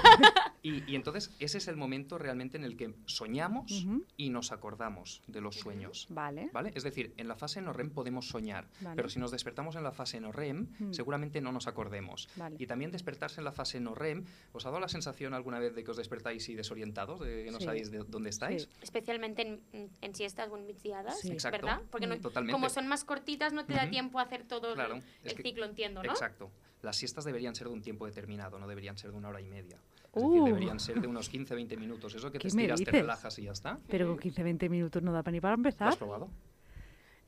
[0.61, 4.04] Y, y entonces ese es el momento realmente en el que soñamos Ujú.
[4.16, 6.09] y nos acordamos de los sueños.
[6.11, 6.50] Vale.
[6.52, 6.72] ¿Vale?
[6.74, 8.96] Es decir, en la fase no REM podemos soñar, Vale.
[8.96, 10.92] pero si nos despertamos en la fase no REM, Mm.
[10.92, 12.28] seguramente no nos acordemos.
[12.35, 12.57] Vale.
[12.59, 15.76] Y también despertarse en la fase no REM, ¿os ha dado la sensación alguna vez
[15.76, 17.64] de que os despertáis y desorientados, de que no Sí.
[17.64, 18.62] sabéis de dónde estáis?
[18.64, 18.68] Sí.
[18.83, 20.66] Especialmente en, en siestas o en
[21.22, 21.31] Sí.
[21.31, 21.64] Exacto.
[21.66, 21.83] ¿verdad?
[21.90, 22.52] Porque no- Mm, totalmente.
[22.52, 25.35] como son más cortitas no te da tiempo a hacer todo el- Claro, el, es
[25.35, 26.11] que- ciclo, entiendo, ¿no?
[26.11, 26.51] Exacto.
[26.83, 29.47] Las siestas deberían ser de un tiempo determinado, no deberían ser de una hora y
[29.47, 29.77] media.
[30.14, 30.31] Es Uh.
[30.33, 32.14] decir, deberían ser de unos 15-20 minutos.
[32.14, 33.79] Eso que te ¿Qué estiras, te relajas y ya está.
[33.88, 35.88] Pero con 15-20 minutos no da para ni para ¿Lo empezar.
[35.88, 36.29] has probado?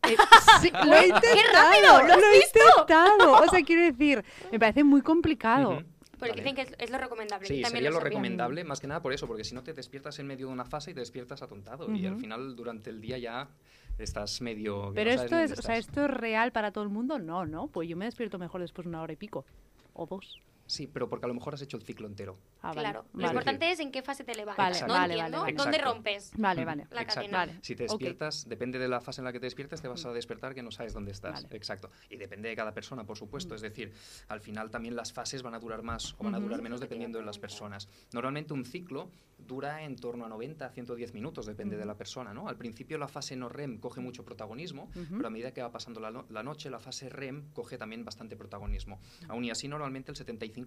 [0.02, 0.16] Eh,
[0.62, 1.52] sí, lo he intentado.
[1.52, 2.02] rápido!
[2.08, 3.32] ¿Lo has he intentado.
[3.44, 5.70] O sea, quiero decir, me parece muy complicado.
[5.78, 5.84] Ujú.
[6.18, 6.42] Porque Vale.
[6.42, 7.46] dicen que es, es lo recomendable.
[7.46, 8.10] Sí, también sería lo sabía.
[8.10, 10.64] recomendable, más que nada por eso, porque si no te despiertas en medio de una
[10.66, 11.90] fase y te despiertas atontado.
[11.94, 13.48] Y al final, durante el día ya
[13.98, 14.92] estás medio...
[14.94, 17.68] Pero no esto es, o sea, esto es real para todo el mundo, no, no.
[17.68, 19.44] Pues yo me despierto mejor después de una hora y pico.
[19.92, 20.40] O dos.
[20.70, 22.38] Sí, pero porque a lo mejor has hecho el ciclo entero.
[22.62, 23.28] Ah, vale, Claro, lo vale.
[23.28, 24.80] importante es en qué fase te levantas.
[24.80, 25.92] Vale, no vale, entiendo vale, dónde Exacto.
[25.94, 26.30] rompes.
[26.36, 26.86] Vale, Mm, vale.
[26.92, 27.14] La Exacto.
[27.22, 27.38] cadena.
[27.38, 27.58] Vale.
[27.62, 30.12] Si te despiertas, depende de la fase en la que te despiertes, te vas a
[30.12, 31.42] despertar que no sabes dónde estás.
[31.42, 31.56] Vale.
[31.56, 31.90] Exacto.
[32.08, 33.56] Y depende de cada persona, por supuesto.
[33.56, 33.92] Es decir,
[34.28, 37.18] al final también las fases van a durar más o van a durar menos dependiendo
[37.18, 37.88] de las personas.
[38.12, 42.32] Normalmente un ciclo dura en torno a 90 a 110 minutos, depende de la persona.
[42.32, 42.46] ¿no?
[42.48, 45.98] Al principio la fase no REM coge mucho protagonismo, pero a medida que va pasando
[45.98, 49.00] la, no- la noche, la fase REM coge también bastante protagonismo.
[49.28, 50.59] Aún y así, normalmente el 75%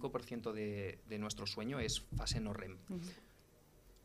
[0.52, 2.78] de, de nuestro sueño es fase no REM.
[2.88, 3.00] Ujú.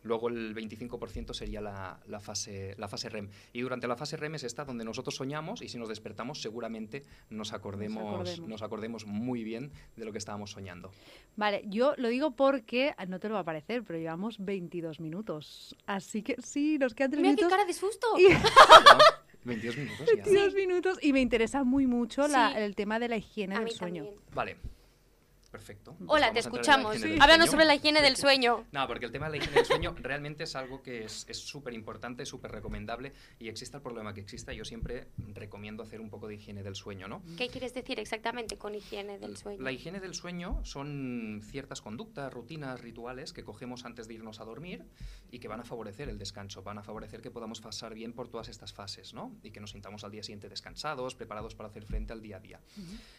[0.01, 3.27] Luego el 25% sería la, la fase, la fase REM.
[3.51, 7.03] Y durante la fase REM es esta donde nosotros soñamos y si nos despertamos seguramente
[7.29, 8.47] nos acordemos, acordemos.
[8.49, 10.91] nos acordemos muy bien de lo que estábamos soñando.
[11.35, 15.01] Vale, yo lo digo porque ah, no te lo va a parecer, pero llevamos 22
[15.01, 15.75] minutos.
[15.85, 17.57] Así que sí, nos quedan 3 Mira qué minutos.
[17.57, 18.07] cara de susto.
[18.17, 18.99] Y- ¿No?
[19.43, 20.23] 22 minutos ya.
[20.23, 22.57] 22 minutos y me interesa muy mucho la- Sí.
[22.59, 24.03] el tema de la higiene A del mí sueño.
[24.05, 24.23] también.
[24.33, 24.55] Vale.
[25.51, 25.97] Perfecto.
[26.07, 27.01] Hola, te escuchamos.
[27.01, 28.65] del Háblanos sobre la higiene del sueño.
[28.71, 31.73] No, porque el tema de la higiene del sueño realmente es algo que es súper
[31.73, 36.27] importante, súper recomendable y exista el problema que exista, yo siempre recomiendo hacer un poco
[36.27, 37.23] de higiene del sueño, ¿no?
[37.37, 39.61] ¿Qué quieres decir exactamente con higiene del sueño?
[39.61, 44.45] La higiene del sueño son ciertas conductas, rutinas, rituales que cogemos antes de irnos a
[44.45, 44.85] dormir
[45.31, 48.29] y que van a favorecer el descanso, van a favorecer que podamos pasar bien por
[48.29, 49.35] todas estas fases, ¿no?
[49.43, 52.39] Y que nos sintamos al día siguiente descansados, preparados para hacer frente al día a
[52.39, 52.59] día.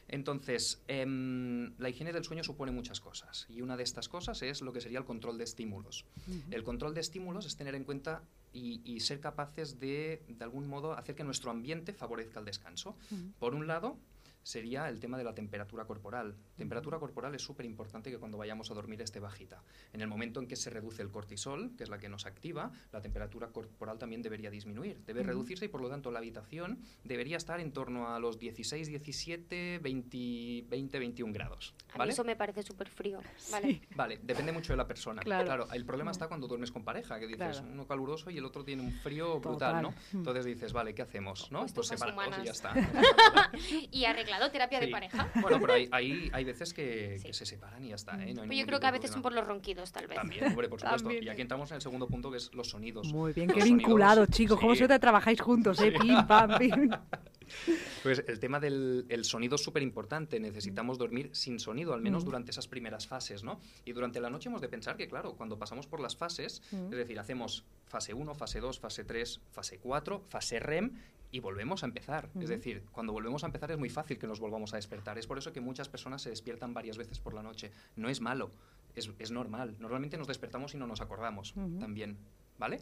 [0.09, 4.61] Entonces, em, la higiene del sueño supone muchas cosas y una de estas cosas es
[4.63, 6.05] lo que sería el control de estímulos.
[6.51, 10.67] El control de estímulos es tener en cuenta y, y ser capaces de, de algún
[10.67, 12.97] modo, hacer que nuestro ambiente favorezca el descanso.
[13.39, 13.97] Por un lado,
[14.43, 16.37] sería el tema de la temperatura corporal.
[16.57, 19.63] Temperatura corporal es súper importante que cuando vayamos a dormir esté bajita.
[19.93, 22.71] En el momento en que se reduce el cortisol, que es la que nos activa,
[22.93, 25.01] la temperatura corporal también debería disminuir.
[25.07, 28.89] Debe reducirse y por lo tanto la habitación debería estar en torno a los 16,
[28.89, 31.75] 17, 20, 20 21 grados.
[31.91, 32.13] A mí ¿Vale?
[32.13, 33.21] eso me parece súper frío.
[33.51, 33.69] Vale.
[33.69, 33.81] Sí.
[33.95, 35.23] Vale, depende mucho de la persona.
[35.23, 35.69] Claro.
[35.73, 37.73] el problema está cuando duermes con pareja, que dices Claro.
[37.73, 39.83] uno caluroso y el otro tiene un frío brutal, Total.
[39.83, 39.95] ¿no?
[40.13, 41.51] Entonces dices, vale, ¿qué hacemos?
[41.51, 41.61] ¿no?
[41.61, 42.75] Pues Pues estufas separados y ya está.
[43.93, 45.31] Y arreglado terapia de pareja.
[45.41, 47.27] Bueno, pero hay, hay, hay veces que, Sí.
[47.27, 48.33] que se separan y ya está, ¿eh?
[48.35, 50.17] No Pues yo creo que a veces son por los ronquidos, tal vez.
[50.17, 51.03] También, hombre, por supuesto.
[51.05, 51.25] También.
[51.25, 53.13] Y aquí entramos en el segundo punto, que es los sonidos.
[53.13, 54.59] Muy bien, Los qué vinculados, chicos.
[54.61, 55.93] ¿Cómo se te trabajáis juntos, eh?
[56.01, 56.91] Pim, pam, pim.
[58.05, 60.39] Pues el tema del el sonido es súper importante.
[60.39, 62.27] Necesitamos dormir sin sonido, al menos Mm.
[62.27, 63.59] durante esas primeras fases, ¿no?
[63.85, 66.85] Y durante la noche hemos de pensar que, claro, cuando pasamos por las fases, Mm.
[66.85, 70.93] es decir, hacemos fase 1, fase 2, fase 3, fase 4, fase REM
[71.31, 72.29] y volvemos a empezar.
[72.41, 75.19] Es decir, cuando volvemos a empezar es muy fácil que nos volvamos a despertar.
[75.19, 77.71] Es por eso que muchas personas se despiertan varias veces por la noche.
[77.97, 78.51] No es malo,
[78.95, 79.77] es, es normal.
[79.79, 82.19] Normalmente nos despertamos y no nos acordamos también.
[82.61, 82.79] ¿Vale?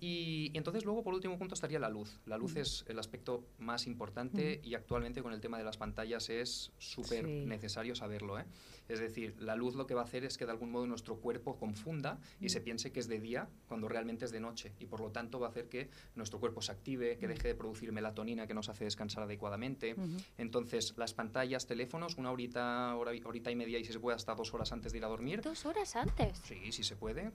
[0.00, 2.18] Y, y entonces luego por último punto estaría la luz.
[2.26, 6.28] La luz es el aspecto más importante y actualmente con el tema de las pantallas
[6.30, 7.44] es súper Sí.
[7.46, 8.38] necesario saberlo.
[8.38, 8.46] ¿eh?
[8.88, 11.16] Es decir, la luz lo que va a hacer es que de algún modo nuestro
[11.20, 14.86] cuerpo confunda y se piense que es de día cuando realmente es de noche y
[14.86, 17.92] por lo tanto va a hacer que nuestro cuerpo se active, que deje de producir
[17.92, 19.94] melatonina que nos hace descansar adecuadamente.
[20.38, 24.34] Entonces las pantallas, teléfonos, una horita, hora, horita y media y si se puede hasta
[24.34, 25.42] dos horas antes de ir a dormir.
[25.42, 26.38] Dos horas antes.
[26.44, 27.30] Sí, sí se puede.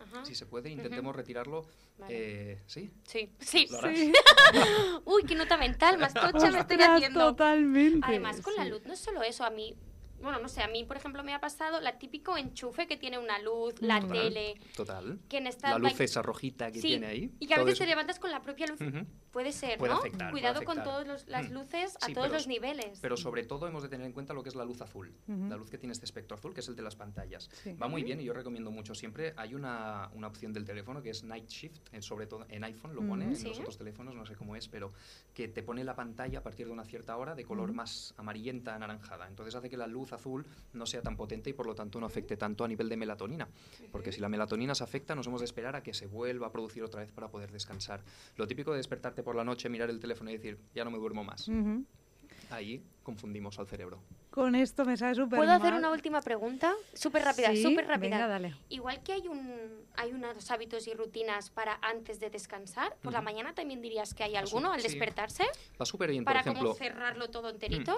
[0.00, 0.24] Ajá.
[0.24, 1.66] Si se puede, intentemos retirarlo.
[1.98, 2.52] Vale.
[2.52, 2.90] eh, ¿Sí?
[3.06, 3.68] Sí, sí.
[5.04, 7.20] Uy, qué nota mental, más tocha me estoy haciendo.
[7.20, 8.06] totalmente.
[8.08, 9.76] Además, con la luz no es solo eso, a mí,
[10.22, 13.18] bueno, no sé, a mí, por ejemplo, me ha pasado la típico enchufe que tiene
[13.18, 14.08] una luz, la Mm.
[14.12, 15.18] tele, Total.
[15.28, 15.70] que en esta...
[15.70, 17.32] La luz esa rojita que Sí, tiene ahí.
[17.38, 18.78] y que a veces te levantas con la propia luz.
[19.30, 19.98] Puede ser, Puede ¿no?
[20.00, 21.52] afectar, Cuidado con todas las Mm.
[21.52, 22.98] luces a Sí, todos pero los niveles.
[23.00, 25.56] Pero sobre todo hemos de tener en cuenta lo que es la luz azul, la
[25.56, 27.48] luz que tiene este espectro azul, que es el de las pantallas.
[27.62, 27.72] Sí.
[27.74, 29.32] Va muy bien y yo recomiendo mucho siempre.
[29.36, 32.94] Hay una, una opción del teléfono que es Night Shift, eh, sobre todo en iPhone
[32.94, 33.46] lo pone, en Sí.
[33.48, 34.92] los otros teléfonos no sé cómo es, pero
[35.32, 38.74] que te pone la pantalla a partir de una cierta hora de color más amarillenta,
[38.74, 39.28] anaranjada.
[39.28, 42.06] Entonces hace que la luz azul no sea tan potente y por lo tanto no
[42.06, 43.48] afecte tanto a nivel de melatonina.
[43.92, 46.52] Porque si la melatonina se afecta, nos hemos de esperar a que se vuelva a
[46.52, 48.02] producir otra vez para poder descansar.
[48.36, 50.98] Lo típico de despertarte por la noche, mirar el teléfono y decir, ya no me
[50.98, 51.48] duermo más.
[51.48, 51.84] Ujú.
[52.50, 54.02] Ahí confundimos al cerebro.
[54.30, 55.78] Con esto me sale súper ¿Puedo hacer mal.
[55.80, 56.72] una última pregunta?
[56.94, 58.10] Súper rápida, Sí, súper rápida.
[58.16, 58.54] venga, dale.
[58.68, 63.22] Igual que hay, un, hay unos hábitos y rutinas para antes de descansar, por la
[63.22, 64.86] mañana también dirías que hay alguno al sí.
[64.88, 65.44] despertarse
[65.80, 66.62] Va súper bien, por para ejemplo.
[66.62, 67.96] como cerrarlo todo enterito.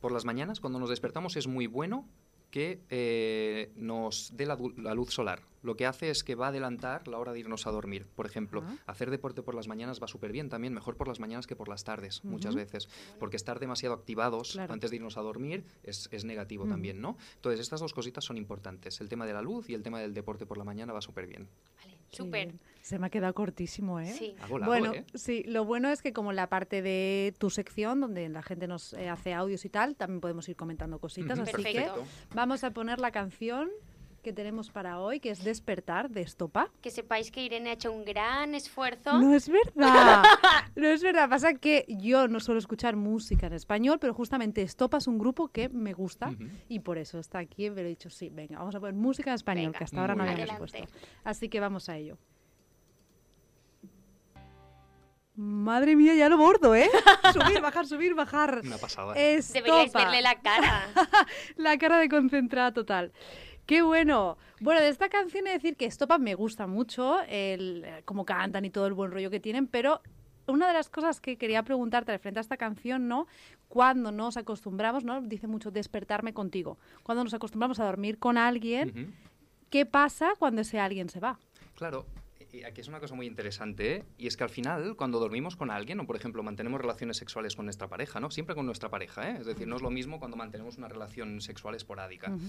[0.00, 2.06] Por las mañanas, cuando nos despertamos, es muy bueno
[2.50, 5.42] que eh, nos dé la, la luz solar.
[5.62, 8.06] Lo que hace es que va a adelantar la hora de irnos a dormir.
[8.14, 11.46] Por ejemplo, hacer deporte por las mañanas va súper bien también, mejor por las mañanas
[11.46, 12.58] que por las tardes, muchas Ujú.
[12.64, 12.88] veces.
[13.18, 14.72] Porque estar demasiado activados Claro.
[14.72, 16.72] antes de irnos a dormir es, es negativo Ujú.
[16.72, 17.16] también, ¿no?
[17.36, 19.00] Entonces, estas dos cositas son importantes.
[19.00, 21.26] El tema de la luz y el tema del deporte por la mañana va súper
[21.26, 21.48] bien.
[21.82, 22.54] Vale, súper.
[22.82, 24.06] Se me ha quedado cortísimo, ¿eh?
[24.06, 24.34] Sí.
[24.48, 25.04] Bueno, ¿eh?
[25.14, 28.92] sí, lo bueno es que como la parte de tu sección, donde la gente nos
[28.94, 31.94] eh, hace audios y tal, también podemos ir comentando cositas, así Perfecto.
[31.94, 33.68] que vamos a poner la canción
[34.22, 36.70] que tenemos para hoy, que es Despertar de Estopa.
[36.80, 39.18] Que sepáis que Irene ha hecho un gran esfuerzo.
[39.18, 40.22] No es verdad,
[40.76, 41.28] no es verdad.
[41.28, 45.48] Pasa que yo no suelo escuchar música en español, pero justamente Estopa es un grupo
[45.48, 46.44] que me gusta Ujú.
[46.68, 47.70] y por eso está aquí.
[47.70, 50.14] Pero he dicho, sí, venga, vamos a poner música en español, Venga, que hasta ahora
[50.14, 50.58] no habíamos bien.
[50.58, 50.78] puesto.
[50.78, 51.08] Adelante.
[51.24, 52.18] Así que vamos a ello.
[55.40, 56.90] Madre mía, ya lo bordo, ¿eh?
[57.32, 58.60] Subir, bajar, subir, bajar.
[58.64, 59.14] Una pasada.
[59.14, 59.60] Estopa.
[59.60, 60.88] Deberíais verle la cara.
[61.56, 63.12] La cara de concentrada total.
[63.68, 64.38] ¡Qué bueno!
[64.60, 68.24] Bueno, de esta canción he de decir que Estopa me gusta mucho, el, eh, cómo
[68.24, 70.00] cantan y todo el buen rollo que tienen, pero
[70.46, 73.26] una de las cosas que quería preguntarte referente a esta canción, ¿no?
[73.68, 75.20] Cuando nos acostumbramos, ¿no?
[75.20, 76.78] Dice mucho despertarme contigo.
[77.02, 79.14] Cuando nos acostumbramos a dormir con alguien.
[79.68, 81.38] ¿qué pasa cuando ese alguien se va?
[81.74, 82.06] Claro,
[82.66, 84.04] aquí es una cosa muy interesante, ¿eh?
[84.16, 87.54] y es que al final, cuando dormimos con alguien, o por ejemplo mantenemos relaciones sexuales
[87.56, 88.30] con nuestra pareja, ¿no?
[88.30, 89.36] Siempre con nuestra pareja, ¿eh?
[89.40, 92.30] Es decir, no es lo mismo cuando mantenemos una relación sexual esporádica.
[92.32, 92.44] Ujú.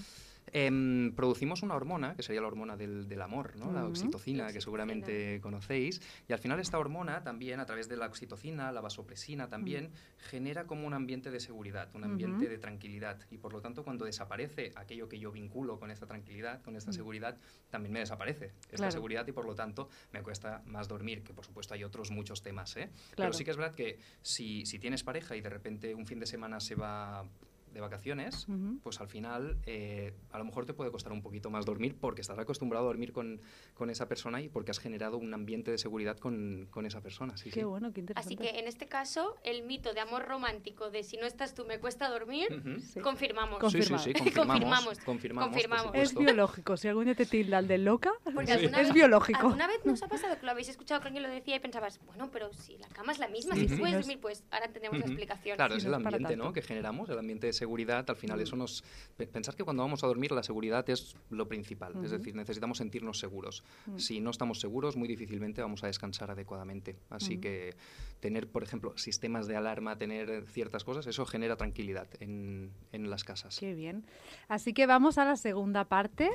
[0.51, 3.71] Em, producimos una hormona, que sería la hormona del, del amor, ¿no?
[3.71, 3.89] La Ujú.
[3.89, 4.61] oxitocina, que Oxitocina.
[4.61, 6.01] seguramente conocéis.
[6.27, 10.65] Y al final esta hormona también, a través de la oxitocina, la vasopresina también, genera
[10.65, 13.19] como un ambiente de seguridad, un ambiente de tranquilidad.
[13.29, 16.93] Y por lo tanto, cuando desaparece aquello que yo vinculo con esta tranquilidad, con esta
[16.93, 17.37] seguridad,
[17.69, 18.91] también me desaparece esta Claro.
[18.91, 22.41] seguridad y por lo tanto me cuesta más dormir, que por supuesto hay otros muchos
[22.41, 22.89] temas, ¿eh?
[23.15, 23.15] Claro.
[23.15, 26.19] Pero sí que es verdad que si, si tienes pareja y de repente un fin
[26.19, 27.25] de semana se va
[27.73, 28.79] de vacaciones, Ujú.
[28.83, 32.21] pues al final eh, a lo mejor te puede costar un poquito más dormir porque
[32.21, 33.39] estás acostumbrado a dormir con,
[33.73, 37.37] con esa persona y porque has generado un ambiente de seguridad con, con esa persona.
[37.37, 37.63] Sí, Qué sí.
[37.63, 38.35] bueno, qué interesante.
[38.35, 41.65] Así que en este caso, el mito de amor romántico de si no estás tú
[41.65, 42.79] me cuesta dormir, Ujú.
[42.81, 42.99] Sí.
[42.99, 43.59] confirmamos.
[43.59, 43.93] Con- Sí, sí,
[44.33, 44.33] confirmamos.
[44.35, 44.99] Confirmamos.
[45.05, 45.95] confirmamos, Confirmamos.
[45.95, 46.77] Es biológico.
[46.77, 49.39] Si algún día te tildan de loca, Porque es, vez- biológico.
[49.39, 51.99] ¿Alguna vez nos ha pasado que lo habéis escuchado que alguien lo decía y pensabas,
[52.05, 54.97] bueno, pero si la cama es la misma, Sí, si puedes dormir, pues ahora tenemos
[54.99, 55.55] la explicación.
[55.55, 56.51] Claro, Sí, es el ambiente ¿no?
[56.53, 58.03] que generamos, el ambiente de seguridad.
[58.09, 58.41] Al final Mm.
[58.43, 58.83] eso nos...
[59.17, 61.93] pe- Pensar que cuando vamos a dormir la seguridad es lo principal.
[62.03, 63.63] Es decir, necesitamos sentirnos seguros.
[63.85, 63.97] Mm.
[63.97, 66.95] Si no estamos seguros, muy difícilmente vamos a descansar adecuadamente.
[67.09, 67.41] Así Ujú.
[67.41, 67.75] que
[68.19, 73.23] tener, por ejemplo, sistemas de alarma, tener ciertas cosas, eso genera tranquilidad en, en las
[73.23, 73.57] casas.
[73.59, 74.05] Qué bien.
[74.47, 76.29] Así que vamos a la segunda parte.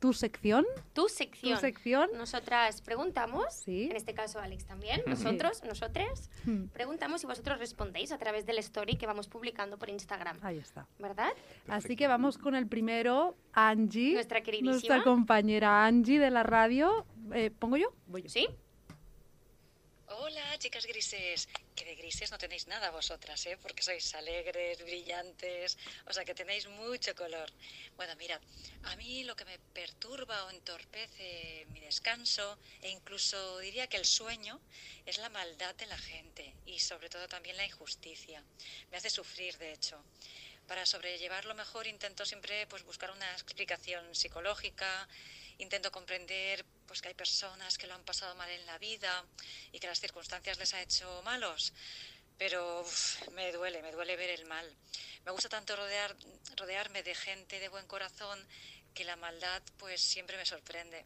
[0.00, 0.64] Tu sección.
[0.94, 1.60] Tu Tu sección.
[1.60, 2.08] sección.
[2.16, 3.84] Nosotras preguntamos, Sí.
[3.90, 8.58] en este caso Alex también, nosotros, nosotras, Hmm, preguntamos y vosotros respondéis a través del
[8.58, 10.86] story que vamos publicando por Instagram, Ahí está.
[10.98, 11.30] ¿verdad?
[11.68, 14.14] Así que vamos con el primero, Angie.
[14.14, 14.72] Nuestra queridísima.
[14.72, 17.04] Nuestra compañera Angie de la radio.
[17.34, 17.92] Eh, ¿Pongo yo?
[18.06, 18.28] Voy yo.
[18.30, 18.48] ¿Sí?
[20.12, 21.48] Hola, chicas grises.
[21.76, 23.56] Que de grises no tenéis nada vosotras, ¿eh?
[23.62, 27.48] Porque sois alegres, brillantes, o sea que tenéis mucho color.
[27.94, 28.40] Bueno, mirad,
[28.90, 34.04] a mí lo que me perturba o entorpece mi descanso e incluso diría que el
[34.04, 34.60] sueño
[35.06, 38.42] es la maldad de la gente y sobre todo también la injusticia.
[38.90, 40.02] Me hace sufrir, de hecho.
[40.66, 45.08] Para sobrellevarlo mejor intento siempre pues buscar una explicación psicológica,
[45.60, 49.24] intento comprender pues que hay personas que lo han pasado mal en la vida
[49.72, 51.72] y que las circunstancias les ha hecho malos.
[52.38, 52.84] Pero
[53.32, 54.66] me duele, me duele ver el mal.
[55.24, 56.16] Me gusta tanto rodear,
[56.56, 58.44] rodearme de gente de buen corazón
[58.94, 61.04] que la maldad pues siempre me sorprende.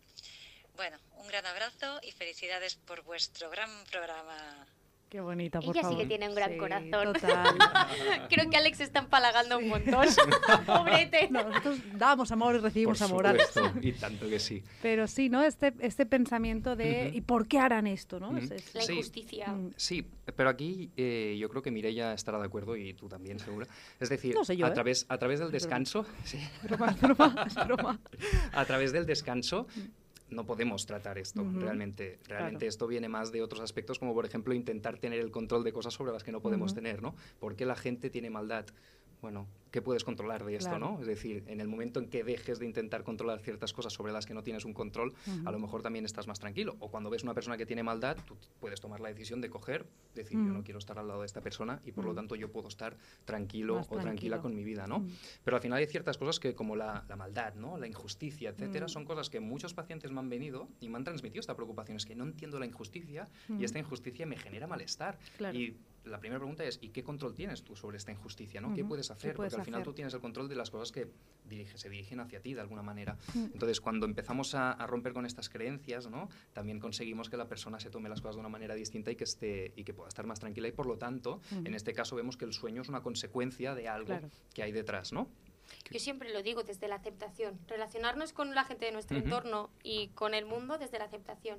[0.76, 4.66] Bueno, un gran abrazo y felicidades por vuestro gran programa.
[5.14, 5.96] Qué bonita, por Ella favor.
[5.96, 6.90] sí que tiene un gran Sí, corazón.
[6.90, 7.54] Total.
[8.28, 10.08] Creo que Alex está empalagando un montón.
[10.66, 11.28] Pobrete.
[11.30, 13.40] No, nosotros damos amor y recibimos Por amor.
[13.46, 14.64] Supuesto, y tanto que sí.
[14.82, 15.44] Pero sí, ¿no?
[15.44, 17.12] Este, este pensamiento de.
[17.14, 18.18] ¿y por qué harán esto?
[18.18, 18.36] ¿no?
[18.36, 19.46] Es- es- La injusticia.
[19.52, 19.70] Mm.
[19.76, 23.68] Sí, pero aquí eh, yo creo que Mireia estará de acuerdo y tú también, seguro.
[24.00, 24.72] Es decir, No sé yo, a, ¿eh?
[24.72, 28.00] través, a través del descanso, sí, broma, es broma, es broma.
[28.52, 29.68] a través del descanso
[30.30, 32.18] no podemos tratar esto realmente.
[32.26, 32.68] Realmente Claro.
[32.68, 35.94] esto viene más de otros aspectos, como por ejemplo intentar tener el control de cosas
[35.94, 37.14] sobre las que no podemos tener, ¿no?
[37.38, 38.66] ¿Por qué la gente tiene maldad?
[39.20, 40.92] Bueno, ¿qué puedes controlar de esto, Claro.
[40.92, 41.00] no?
[41.00, 44.24] Es decir, en el momento en que dejes de intentar controlar ciertas cosas sobre las
[44.24, 45.12] que no tienes un control,
[45.44, 46.76] a lo mejor también estás más tranquilo.
[46.78, 49.84] O cuando ves una persona que tiene maldad, tú puedes tomar la decisión de coger,
[50.14, 50.52] decir, yo Mm.
[50.52, 52.14] no quiero estar al lado de esta persona y por lo Mm.
[52.14, 54.42] tanto yo puedo estar tranquilo Más o tranquila tranquilo.
[54.42, 55.00] con mi vida, ¿no?
[55.00, 55.10] Mm.
[55.42, 57.76] Pero al final hay ciertas cosas que como la, la maldad, ¿no?
[57.76, 58.90] La injusticia, etcétera, Mm.
[58.90, 61.96] son cosas que muchos pacientes me han venido y me han transmitido esta preocupación.
[61.96, 63.60] Es que no entiendo la injusticia Mm.
[63.60, 65.18] y esta injusticia me genera malestar.
[65.36, 65.58] Claro.
[65.58, 68.60] Y la primera pregunta es, ¿y qué control tienes tú sobre esta injusticia?
[68.60, 68.74] ¿no?
[68.74, 68.90] ¿Qué Ujú.
[68.90, 69.34] puedes ¿Qué hacer?
[69.34, 69.90] puedes Porque al final hacer?
[69.92, 71.08] tú tienes el control de las cosas que
[71.48, 73.16] dirige- se dirigen hacia ti de alguna manera.
[73.34, 73.44] Mm.
[73.52, 76.28] Entonces, cuando empezamos a, a romper con estas creencias, ¿no?
[76.52, 79.24] también conseguimos que la persona se tome las cosas de una manera distinta y que,
[79.24, 80.68] esté, y que pueda estar más tranquila.
[80.68, 81.62] Y por lo tanto, Ujú.
[81.66, 84.30] en este caso vemos que el sueño es una consecuencia de algo Claro.
[84.54, 85.28] que hay detrás, ¿no?
[85.90, 87.58] Yo siempre lo digo desde la aceptación.
[87.68, 89.24] Relacionarnos con la gente de nuestro Ujú.
[89.26, 91.58] entorno y con el mundo desde la aceptación.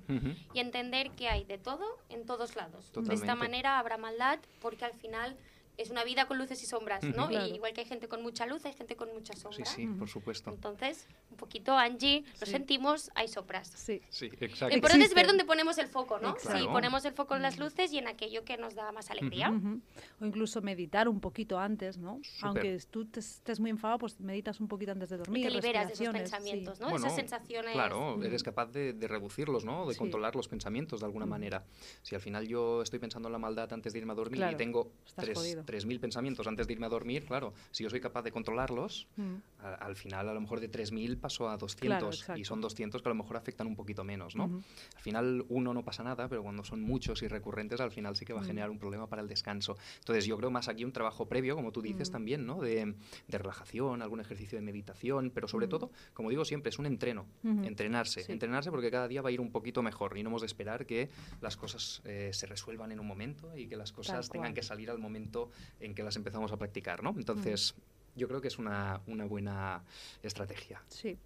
[0.54, 2.86] Y entender que hay de todo en todos lados.
[2.94, 3.36] De esta Totalmente.
[3.36, 5.36] manera habrá maldad porque al final
[5.78, 7.28] es una vida con luces y sombras, ¿no?
[7.28, 7.48] Claro.
[7.48, 9.66] Y igual que hay gente con mucha luz, hay gente con mucha Sí, sombra.
[9.66, 9.98] sí, Ujú.
[10.00, 10.50] por supuesto.
[10.52, 12.52] Entonces, un poquito, Angie, lo Sí.
[12.52, 13.72] sentimos, hay sombras.
[13.76, 14.02] Sí.
[14.10, 14.76] Sí, Lo exacto.
[14.76, 16.30] importante es ver dónde ponemos el foco, ¿no?
[16.32, 16.60] Exacto.
[16.60, 19.50] Si ponemos el foco en las luces y en aquello que nos da más alegría.
[19.52, 19.82] Ujú.
[20.22, 22.20] O incluso meditar un poquito antes, ¿no?
[22.24, 22.46] Súper.
[22.48, 25.46] Aunque tú te- estés muy enfadado, pues meditas un poquito antes de Y dormir.
[25.48, 26.32] te liberas de esos respiraciones, sí.
[26.36, 26.90] pensamientos, ¿no?
[26.90, 27.74] Bueno, Esas sensaciones.
[27.74, 29.86] Claro, eres capaz de, de reducirlos, ¿no?
[29.88, 30.00] De Sí.
[30.00, 31.30] controlar los pensamientos de alguna Mm.
[31.30, 31.66] manera.
[32.02, 34.54] Si al final yo estoy pensando en la maldad antes de irme a dormir Claro,
[34.54, 35.65] y tengo estás tres- jodido.
[35.66, 39.36] 3.000 pensamientos antes de irme a dormir, claro, si yo soy capaz de controlarlos, Mm.
[39.60, 42.40] a- al final a lo mejor de 3.000 paso a 200 exacto.
[42.40, 44.46] y son 200 que a lo mejor afectan un poquito menos, ¿no?
[44.46, 44.64] Ujú.
[44.96, 48.26] Al final uno no pasa nada, pero cuando son muchos y recurrentes al final sí
[48.26, 48.48] que va a Mm.
[48.48, 49.78] generar un problema para el descanso.
[50.00, 52.14] Entonces yo creo más aquí un trabajo previo, como tú dices Mm.
[52.14, 52.62] también, ¿no?
[52.62, 52.94] De,
[53.28, 55.70] de relajación, algún ejercicio de meditación, pero sobre Mm.
[55.70, 57.26] todo, como digo siempre, es un entreno,
[57.64, 58.32] entrenarse, Sí.
[58.32, 60.86] entrenarse porque cada día va a ir un poquito mejor y no hemos de esperar
[60.86, 61.10] que
[61.42, 64.90] las cosas eh, se resuelvan en un momento y que las cosas tengan que salir
[64.90, 67.12] al momento en que las empezamos a practicar, ¿no?
[67.12, 67.76] Entonces
[68.16, 69.84] yo creo que es una, una buena
[70.24, 70.82] estrategia.
[70.90, 71.18] Sí.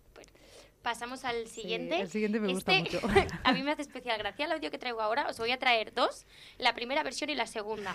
[0.82, 2.00] Pasamos al Sí, siguiente.
[2.00, 3.08] el siguiente me gusta Este, mucho.
[3.44, 5.28] a mí me hace especial gracia el audio que traigo ahora.
[5.28, 6.26] Os voy a traer dos,
[6.58, 7.94] la primera versión y la segunda,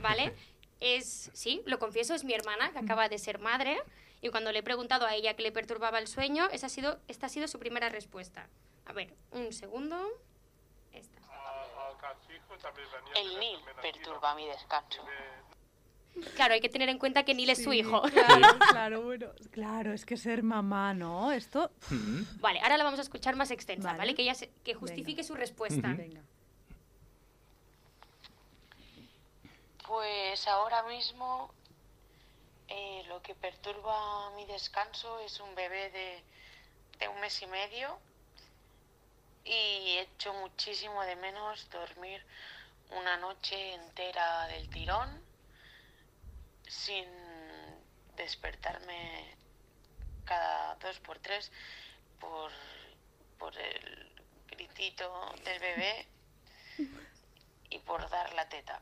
[0.00, 0.32] ¿vale?
[0.80, 3.78] Es, sí, lo confieso, es mi hermana que acaba de ser madre
[4.22, 6.98] y cuando le he preguntado a ella qué le perturbaba el sueño, esa ha sido,
[7.06, 8.48] esta ha sido su primera respuesta.
[8.86, 9.96] A ver, un segundo.
[10.92, 11.18] Esta.
[13.14, 15.04] El Nil perturba mi descanso.
[16.36, 18.02] Claro, hay que tener en cuenta que Neil es su hijo.
[18.02, 19.30] Claro, claro, bueno.
[19.50, 21.32] Claro, es que ser mamá, ¿no?
[21.32, 21.70] Esto.
[22.40, 23.98] Vale, ahora la vamos a escuchar más extensa, ¿vale?
[23.98, 24.14] Vale.
[24.14, 25.28] Que ella se- que justifique Venga.
[25.28, 25.88] su respuesta.
[25.96, 26.20] Venga.
[29.86, 31.52] Pues ahora mismo
[32.68, 36.22] eh, lo que perturba mi descanso es un bebé de,
[36.98, 37.98] de un mes y medio
[39.44, 42.22] y echo muchísimo de menos dormir
[42.96, 45.21] una noche entera del tirón
[46.72, 47.04] sin
[48.16, 49.34] despertarme
[50.24, 51.50] cada dos por tres
[52.18, 52.50] por,
[53.38, 54.08] por el
[54.50, 55.04] gritito
[55.44, 56.06] del bebé
[57.70, 58.80] y por dar la teta.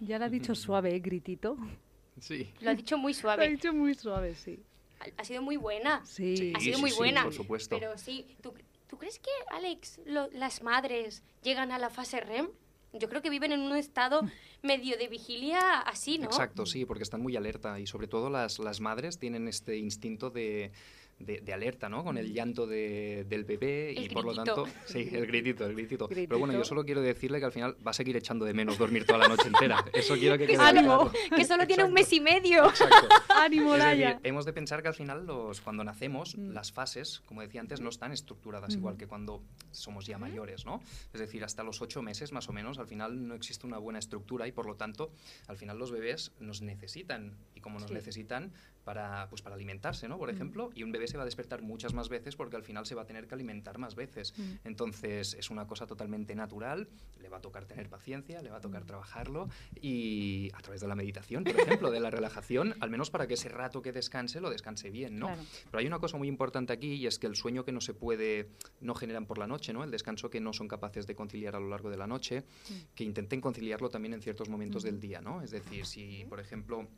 [0.00, 0.98] Ya lo ha dicho suave, ¿eh?
[1.00, 1.56] Gritito.
[2.20, 2.52] Sí.
[2.60, 3.48] Lo ha dicho muy Lo ha suave.
[3.48, 4.62] dicho muy suave, sí.
[5.16, 6.04] Ha sido muy buena.
[6.04, 6.52] Sí.
[6.54, 7.24] Ha sido sí, muy sí, buena.
[7.24, 7.78] por supuesto.
[7.78, 8.54] Pero sí, ¿tú,
[8.88, 12.50] tú crees que, Alex, lo- las madres llegan a la fase REM?
[12.92, 14.22] Yo creo que viven en un estado
[14.62, 16.26] medio de vigilia así, ¿no?
[16.26, 20.30] Exacto, sí, porque están muy alerta y sobre todo las, las madres tienen este instinto
[20.30, 20.72] de,
[21.20, 22.02] de, de alerta, ¿no?
[22.02, 24.62] Con el llanto de- del bebé El y por lo gritito.
[24.64, 26.08] tanto, sí, el gritito, el gritito.
[26.08, 26.58] Pero bueno, Gritito.
[26.60, 29.18] yo solo quiero decirle que al final va a seguir echando de menos dormir toda
[29.18, 29.84] la noche entera.
[29.92, 31.36] Eso quiero que Que quede ánimo, claro.
[31.36, 32.64] Que solo tiene un mes y medio.
[32.70, 33.08] Exacto.
[33.36, 34.18] ¡Ánimo, Laia!
[34.22, 36.50] hemos de pensar que al final los, cuando nacemos, Mm.
[36.52, 40.82] las fases, como decía antes, no están estructuradas igual que cuando somos ya mayores, ¿no?
[41.12, 43.98] Es decir, hasta los ocho meses más o menos, al final no existe una buena
[43.98, 45.10] estructura y por lo tanto,
[45.48, 47.94] al final los bebés nos necesitan y como nos Sí.
[47.94, 48.52] necesitan
[48.90, 50.18] para, pues, para alimentarse, ¿no?
[50.18, 52.86] Por ejemplo, y un bebé se va a despertar muchas más veces porque al final
[52.86, 54.34] se va a tener que alimentar más veces.
[54.64, 56.88] Entonces, es una cosa totalmente natural,
[57.20, 59.48] le va a tocar tener paciencia, le va a tocar trabajarlo
[59.80, 63.34] y a través de la meditación, por ejemplo, de la relajación, al menos para que
[63.34, 65.30] ese rato que descanse lo descanse bien, ¿no?
[65.70, 67.94] Pero hay una cosa muy importante aquí y es que el sueño que no se
[67.94, 68.48] puede,
[68.80, 69.84] no generan por la noche, ¿no?
[69.84, 72.42] El descanso que no son capaces de conciliar a lo largo de la noche,
[72.96, 75.42] que intenten conciliarlo también en ciertos momentos del día, ¿no?
[75.42, 76.88] Es decir, si, por ejemplo,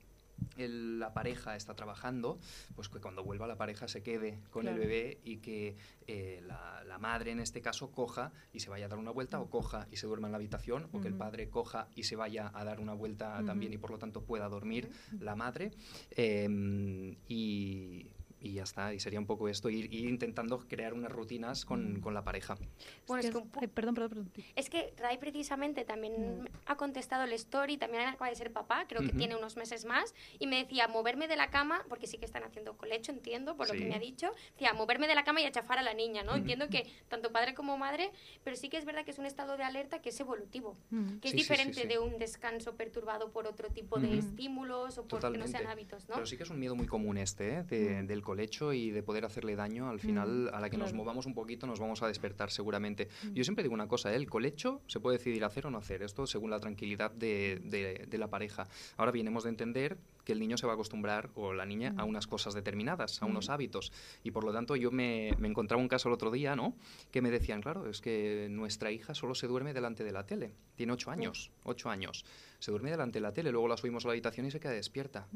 [0.57, 2.39] la pareja está trabajando,
[2.75, 5.77] pues que cuando vuelva la pareja se quede con el bebé y que
[6.07, 9.51] eh, la, madre en este caso coja y se vaya a dar una vuelta o
[9.51, 12.51] coja y se duerma en la habitación o que el padre coja y se vaya
[12.55, 14.89] a dar una vuelta también y por lo tanto pueda dormir
[15.19, 15.73] la madre.
[16.11, 18.07] Em, y
[18.43, 18.93] y ya está.
[18.93, 22.01] Y sería un poco esto, ir, intentando crear unas rutinas con, mm.
[22.01, 22.57] con la pareja.
[23.07, 24.33] Bueno, es que, perdón, perdón, perdón.
[24.57, 26.47] Es que Ray precisamente también mm.
[26.67, 30.15] ha contestado el story, también acaba de ser papá, creo que tiene unos meses más,
[30.39, 33.69] y me decía moverme de la cama, porque sí que están haciendo colecho, entiendo, por
[33.69, 36.23] lo que me ha dicho, decía moverme de la cama y achafar a la niña,
[36.25, 36.35] ¿no?
[36.35, 38.11] Entiendo que tanto padre como madre,
[38.45, 40.77] pero sí que es verdad que es un estado de alerta que es evolutivo,
[41.21, 45.47] que es diferente de un descanso perturbado por otro tipo de estímulos o porque no
[45.47, 46.15] sean hábitos, ¿no?
[46.15, 47.63] Pero sí que es un miedo muy común este, ¿eh?
[47.63, 48.32] de, del colecho
[48.73, 51.67] y de poder hacerle daño, al final, mm, a la que nos movamos un poquito,
[51.67, 53.09] nos vamos a despertar seguramente.
[53.25, 53.33] Mm.
[53.35, 54.17] Yo siempre digo una cosa, ¿eh?
[54.17, 57.61] el colecho se puede decidir hacer o no hacer, esto según la tranquilidad de,
[58.09, 58.67] de, la pareja.
[58.97, 61.95] Ahora bien, hemos de entender que el niño se va a acostumbrar, o la niña,
[61.97, 62.09] a mm.
[62.09, 63.93] unas cosas determinadas, a unos hábitos.
[64.23, 66.75] Y por lo tanto, yo me, me, encontraba un caso el otro día, ¿no?
[67.11, 70.55] Que me decían, claro, es que nuestra hija solo se duerme delante de la tele.
[70.77, 72.25] Tiene ocho años, ocho años.
[72.59, 74.73] Se duerme delante de la tele, luego la subimos a la habitación y se queda
[74.73, 75.27] despierta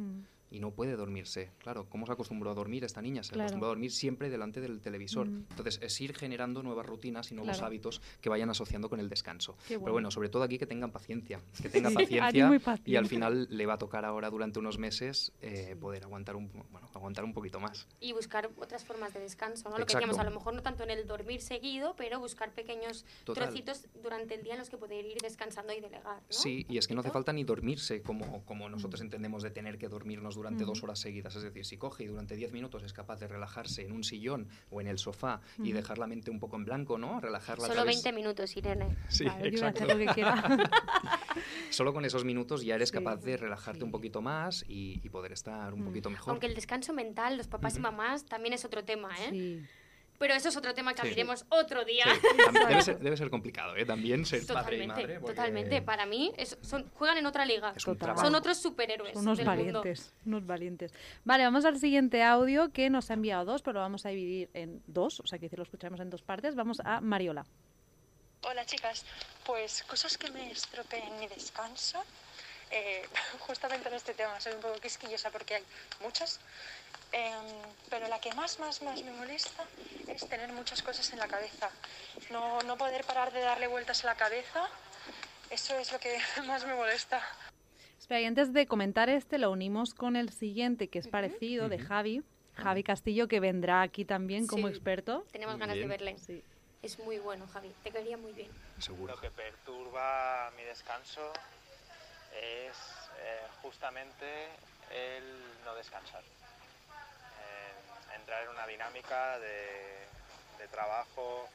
[0.50, 1.50] y no puede dormirse.
[1.58, 3.22] Claro, ¿cómo se acostumbró a dormir esta niña?
[3.22, 5.28] Se acostumbró a dormir siempre delante del televisor.
[5.28, 5.46] Mm.
[5.50, 9.56] Entonces, es ir generando nuevas rutinas y nuevos hábitos que vayan asociando con el descanso.
[9.68, 13.66] Pero bueno, sobre todo aquí que tengan paciencia, que tenga paciencia y al final le
[13.66, 17.60] va a tocar ahora durante unos meses eh, poder aguantar un, bueno, aguantar un poquito
[17.60, 17.86] más.
[18.00, 19.78] Y buscar otras formas de descanso, ¿no?
[19.78, 23.04] Lo que decíamos, a lo mejor no tanto en el dormir seguido, pero buscar pequeños
[23.24, 26.22] trocitos durante el día en los que poder ir descansando y delegar.
[26.28, 29.04] Sí, y es que no hace falta ni dormirse como, como nosotros mm.
[29.04, 31.36] entendemos de tener que dormirnos durante dos horas seguidas.
[31.36, 34.48] Es decir, si coge y durante diez minutos es capaz de relajarse en un sillón
[34.70, 37.20] o en el sofá y dejar la mente un poco en blanco, ¿no?
[37.20, 37.66] Relajarla.
[37.66, 38.96] Solo 20 minutos, Irene.
[39.08, 39.84] Sí, exacto.
[41.70, 45.72] Solo con esos minutos ya eres capaz de relajarte un poquito más y, poder estar
[45.72, 46.30] un poquito mejor.
[46.30, 49.30] Aunque el descanso mental, los papás y mamás, también es otro tema, ¿eh?
[49.30, 49.66] Sí.
[50.18, 52.06] Pero eso es otro tema que abriremos otro día.
[53.00, 53.84] Debe, ser, complicado, ¿eh?
[53.84, 55.20] También ser padre y madre.
[55.20, 55.82] Totalmente.
[55.82, 57.74] Para mí son, juegan en otra liga.
[57.78, 59.16] son otros superhéroes.
[59.16, 60.14] Unos valientes.
[60.24, 60.94] Unos valientes.
[61.24, 64.50] Vale, vamos al siguiente audio que nos ha enviado dos, pero lo vamos a dividir
[64.54, 65.20] en dos.
[65.20, 66.54] O sea, que lo escuchamos en dos partes.
[66.54, 67.44] Vamos a Mariola.
[68.42, 69.04] Hola, chicas.
[69.44, 72.02] Pues cosas que me estropeen mi descanso.
[72.70, 73.02] Eh,
[73.40, 75.64] justamente en este tema soy un poco quisquillosa porque hay
[76.02, 76.40] muchas.
[77.12, 77.32] Em,
[77.88, 79.64] pero la que más, más, más me molesta
[80.08, 81.70] es tener muchas cosas en la cabeza.
[82.30, 84.68] No, no poder parar de darle vueltas a la cabeza,
[85.50, 87.22] eso es lo que más me molesta.
[87.98, 91.78] Espera, y antes de comentar este, lo unimos con el siguiente, que es parecido, de
[91.78, 92.22] Javi.
[92.54, 95.26] Javi Castillo, que vendrá aquí también como experto.
[95.30, 96.16] Tenemos ganas de verle.
[96.18, 96.42] Sí.
[96.82, 97.70] Es muy bueno, Javi.
[97.82, 98.50] Te quedaría muy bien.
[98.78, 99.14] Seguro.
[99.14, 101.32] Lo que perturba mi descanso
[102.34, 102.76] es
[103.18, 104.48] eh, justamente
[104.90, 106.22] el no descansar
[108.26, 111.48] entrar en una dinámica de, trabajo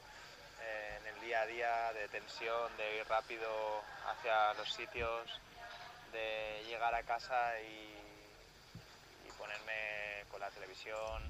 [0.62, 3.46] eh, en el día a día, de tensión, de ir rápido
[4.06, 5.38] hacia los sitios,
[6.12, 7.90] de llegar a casa y,
[9.36, 11.22] ponerme con la televisión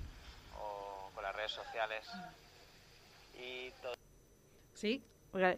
[0.60, 2.06] o con las redes sociales.
[3.34, 3.94] Y todo.
[4.74, 5.02] Sí,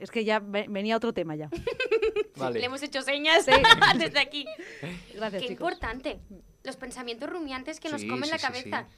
[0.01, 1.51] es que ya venía otro tema ya.
[2.53, 3.47] Le hemos hecho señas
[3.99, 4.47] desde aquí.
[5.14, 6.20] Gracias, Qué importante
[6.64, 8.89] los pensamientos rumiantes que nos comen la cabeza.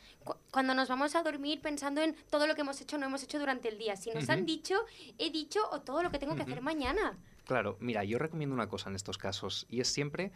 [0.50, 3.22] Cuando nos vamos a dormir pensando en todo lo que hemos hecho o no hemos
[3.24, 3.96] hecho durante el día.
[3.96, 4.76] Si nos han dicho,
[5.18, 7.18] he dicho o todo lo que tengo que hacer mañana.
[7.44, 10.32] Claro, mira, yo recomiendo una cosa en estos casos y es siempre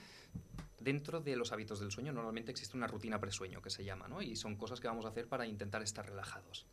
[0.80, 4.22] dentro de los hábitos del sueño normalmente existe una rutina presueño que se llama, ¿no?
[4.22, 6.66] Y son cosas que vamos a hacer para intentar estar relajados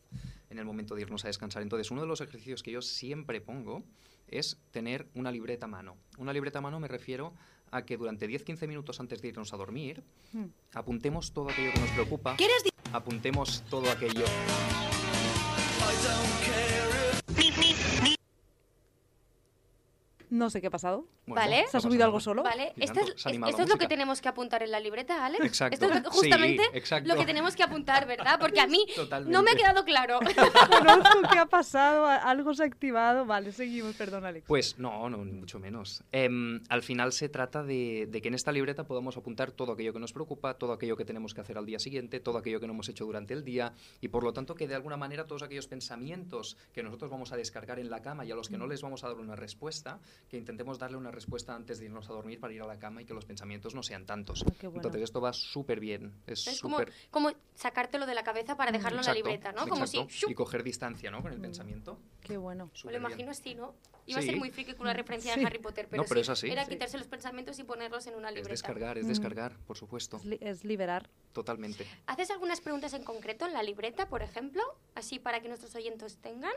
[0.50, 1.62] en el momento de irnos a descansar.
[1.62, 3.84] Entonces, uno de los ejercicios que yo siempre pongo
[4.28, 5.98] es tener una libreta a mano.
[6.18, 7.34] Una libreta a mano me refiero
[7.72, 10.46] a que durante 10-15 minutos antes de irnos a dormir, hmm.
[10.74, 12.36] apuntemos todo aquello que nos preocupa.
[12.38, 14.26] ¿Quieres apuntemos todo aquello.
[20.38, 21.08] No sé qué ha pasado.
[21.26, 21.66] Bueno, Vale.
[21.68, 22.44] ¿Se ha subido algo solo?
[22.44, 25.44] Vale, esto es, esto es lo que tenemos que apuntar en la libreta, Alex.
[25.44, 25.74] Exacto.
[25.74, 27.10] Esto es lo que- Sí, justamente exacto.
[27.10, 28.40] lo que tenemos que apuntar, ¿verdad?
[28.40, 28.86] Porque a mí
[29.26, 30.20] no me ha quedado claro.
[30.70, 33.26] Conozco qué ha pasado, algo se ha activado.
[33.26, 34.46] Vale, seguimos, perdón, Alex.
[34.48, 36.04] Pues no, no, ni mucho menos.
[36.12, 39.94] Em, al final se trata de, de que en esta libreta podamos apuntar todo aquello
[39.94, 42.68] que nos preocupa, todo aquello que tenemos que hacer al día siguiente, todo aquello que
[42.68, 45.44] no hemos hecho durante el día y por lo tanto que de alguna manera todos
[45.44, 48.68] aquellos pensamientos que nosotros vamos a descargar en la cama y a los que no
[48.68, 50.00] les vamos a dar una respuesta,
[50.30, 53.02] que intentemos darle una respuesta antes de irnos a dormir para ir a la cama
[53.02, 54.44] y que los pensamientos no sean tantos.
[54.46, 54.76] Ah, bueno.
[54.76, 56.14] Entonces esto va súper bien.
[56.28, 56.94] Es Es como, súper...
[57.12, 59.68] como sacártelo de la cabeza para dejarlo en la Exacto, libreta, ¿no?
[59.68, 59.98] Como si...
[59.98, 60.14] exacto.
[60.14, 60.32] ¡shup!
[60.32, 61.22] Y coger distancia ¿no?
[61.22, 61.98] con el pensamiento.
[62.22, 62.66] Qué bueno.
[62.66, 63.06] Me lo Súper bien.
[63.12, 63.74] imagino así, ¿no?
[64.06, 64.40] Iba a ser Sí.
[64.40, 65.40] muy friki con una referencia Sí.
[65.40, 66.50] de Harry Potter, pero, No, pero sí, es así.
[66.50, 66.72] era Sí.
[66.72, 68.52] quitarse los pensamientos y ponerlos en una Es libreta.
[68.52, 69.10] descargar, es Mm.
[69.10, 70.18] descargar, por supuesto.
[70.18, 71.10] Es, li- es liberar.
[71.34, 71.86] Totalmente.
[72.06, 74.62] ¿Haces algunas preguntas en concreto en la libreta, por ejemplo?
[74.96, 76.54] Así para que nuestros oyentes tengan.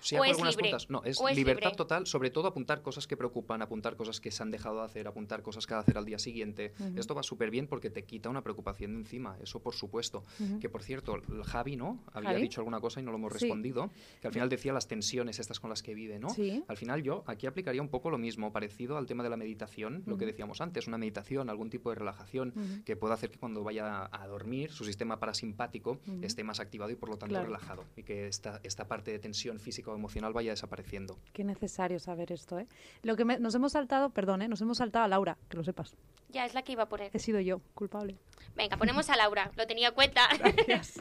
[0.00, 0.72] Sí, ¿O hago es algunas libre?
[0.88, 1.76] No, es, ¿O es libertad libre?
[1.76, 5.06] total, sobre todo apuntar cosas que preocupan, apuntar cosas que se han dejado de hacer,
[5.08, 6.72] apuntar cosas que hacer al día siguiente.
[6.96, 10.24] Esto va súper bien porque te quita una preocupación de encima, eso por supuesto.
[10.60, 12.02] Que por cierto, el Javi, ¿no?
[12.12, 12.42] Había ¿Javi?
[12.42, 13.40] dicho alguna cosa y no lo hemos Sí.
[13.40, 13.90] respondido.
[14.20, 16.30] Que al final decía las tensiones estas con las que vive, ¿no?
[16.30, 16.62] Sí.
[16.68, 20.02] Al final yo aquí aplicaría un poco lo mismo, parecido al tema de la meditación,
[20.06, 23.62] lo que decíamos antes, una meditación, algún tipo de relajación que pueda hacer que cuando
[23.64, 27.46] vaya a dormir su sistema parasimpático esté más activado y por lo tanto Claro.
[27.46, 31.18] relajado y que esta, esta parte de tensión física emocional vaya desapareciendo.
[31.32, 32.66] Qué necesario saber esto, ¿eh?
[33.02, 34.48] Lo que me- nos hemos saltado, perdón, ¿eh?
[34.48, 35.96] Nos hemos saltado a Laura, que lo sepas.
[36.28, 37.10] Ya, es la que iba a poner.
[37.14, 38.18] He sido yo, culpable.
[38.54, 39.50] Venga, ponemos a Laura.
[39.56, 40.28] Lo tenía en cuenta.
[40.38, 41.00] Gracias.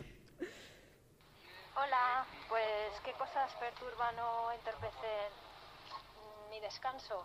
[1.76, 5.30] Hola, pues ¿qué cosas perturban o entorpecen
[6.50, 7.24] mi descanso?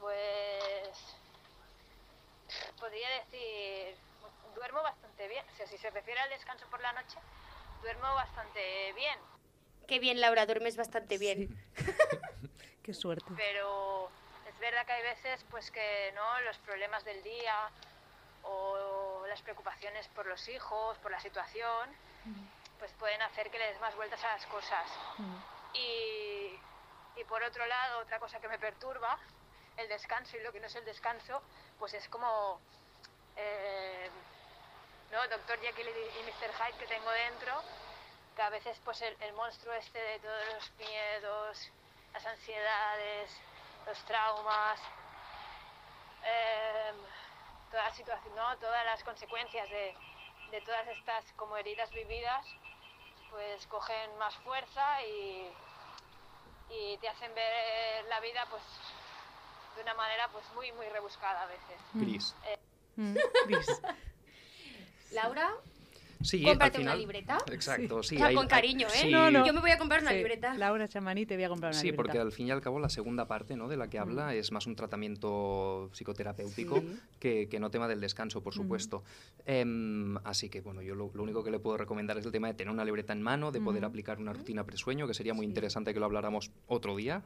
[0.00, 1.16] Pues
[2.78, 3.96] podría decir,
[4.54, 5.44] duermo bastante bien.
[5.52, 7.18] O sea, si se refiere al descanso por la noche,
[7.82, 9.18] duermo bastante bien.
[9.86, 11.48] Qué bien, Laura, duermes bastante bien.
[11.76, 11.84] Sí.
[12.82, 13.32] Qué suerte.
[13.36, 14.08] Pero
[14.48, 17.70] es verdad que hay veces pues que no los problemas del día
[18.42, 21.90] o las preocupaciones por los hijos, por la situación,
[22.78, 24.88] pues pueden hacer que le des más vueltas a las cosas.
[25.74, 26.58] Y,
[27.16, 29.18] y por otro lado, otra cosa que me perturba,
[29.76, 31.42] el descanso y lo que no es el descanso,
[31.78, 32.60] pues es como,
[33.36, 34.08] eh,
[35.10, 35.26] ¿no?
[35.28, 36.52] Doctor Jekyll y, y Mr.
[36.54, 37.62] Hyde que tengo dentro,
[38.36, 41.72] que a veces pues el, el monstruo este de todos los miedos,
[42.12, 43.30] las ansiedades,
[43.86, 44.78] los traumas,
[46.22, 46.92] eh,
[47.70, 48.56] toda la situación, ¿no?
[48.58, 49.96] todas las consecuencias de,
[50.50, 52.46] de todas estas como heridas vividas,
[53.30, 55.50] pues cogen más fuerza y,
[56.70, 58.62] y te hacen ver la vida pues
[59.76, 61.80] de una manera pues muy muy rebuscada a veces.
[61.94, 62.34] Gris.
[62.96, 63.16] Mm,
[63.46, 63.82] Gris.
[65.12, 65.54] Laura,
[66.26, 67.38] Sí, cómprate una libreta.
[67.52, 68.16] Exacto, sí.
[68.16, 68.90] O sea, hay- con cariño, ¿eh?
[69.02, 69.46] sí, No, no.
[69.46, 70.54] Yo me voy a comprar una Sí, libreta.
[70.54, 72.02] Laura Chamani, te voy a comprar una Sí, libreta.
[72.02, 73.68] porque al fin y al cabo la segunda parte ¿no?
[73.68, 76.98] de la que habla es más un tratamiento psicoterapéutico Sí.
[77.20, 79.04] que, que no tema del descanso, por supuesto.
[79.44, 82.48] Em, así que, bueno, yo lo, lo único que le puedo recomendar es el tema
[82.48, 85.46] de tener una libreta en mano, de poder aplicar una rutina presueño, que sería muy
[85.46, 85.50] Sí.
[85.50, 87.22] interesante que lo habláramos otro día.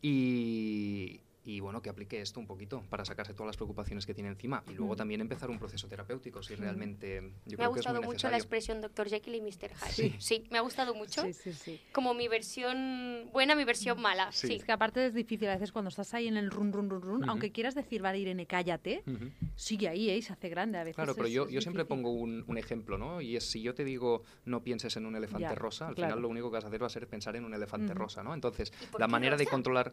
[0.00, 4.28] Y, y, bueno, que aplique esto un poquito para sacarse todas las preocupaciones que tiene
[4.30, 4.62] encima.
[4.70, 7.86] Y luego también empezar un proceso terapéutico, si realmente yo me ha creo que es
[7.86, 9.08] muy gustado mucho la expresión Dr.
[9.08, 9.70] Jekyll y Mr.
[9.74, 9.90] Hyde.
[9.92, 10.14] Sí.
[10.18, 10.44] Sí.
[10.50, 11.22] me ha gustado mucho.
[11.22, 11.80] Sí, sí, sí.
[11.92, 14.30] Como mi versión buena, mi versión mala.
[14.30, 14.46] Sí.
[14.48, 14.54] Sí.
[14.54, 17.02] Es que aparte es difícil a veces cuando estás ahí en el run, run, run,
[17.02, 19.30] run, aunque quieras decir, vale, Irene, cállate, Ujú.
[19.56, 20.16] sigue ahí, ¿eh?
[20.18, 20.94] y se hace grande a veces.
[20.96, 23.20] Claro, pero es- yo, es yo siempre pongo un, un ejemplo, ¿no?
[23.20, 26.10] Y es si yo te digo no pienses en un elefante Ya, rosa, al claro.
[26.12, 28.22] final lo único que vas a hacer va a ser pensar en un elefante rosa,
[28.22, 28.32] ¿no?
[28.32, 29.92] Entonces, la manera de controlar...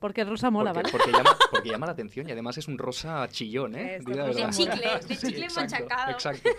[0.00, 0.98] Porque el rosa mola, porque, ¿vale?
[1.04, 3.96] porque llama, porque llama la atención y además es un rosa chillón, ¿eh?
[3.96, 4.14] Es De
[4.50, 6.10] chicle, de Sí, chicle exacto, machacado.
[6.12, 6.50] Exacto.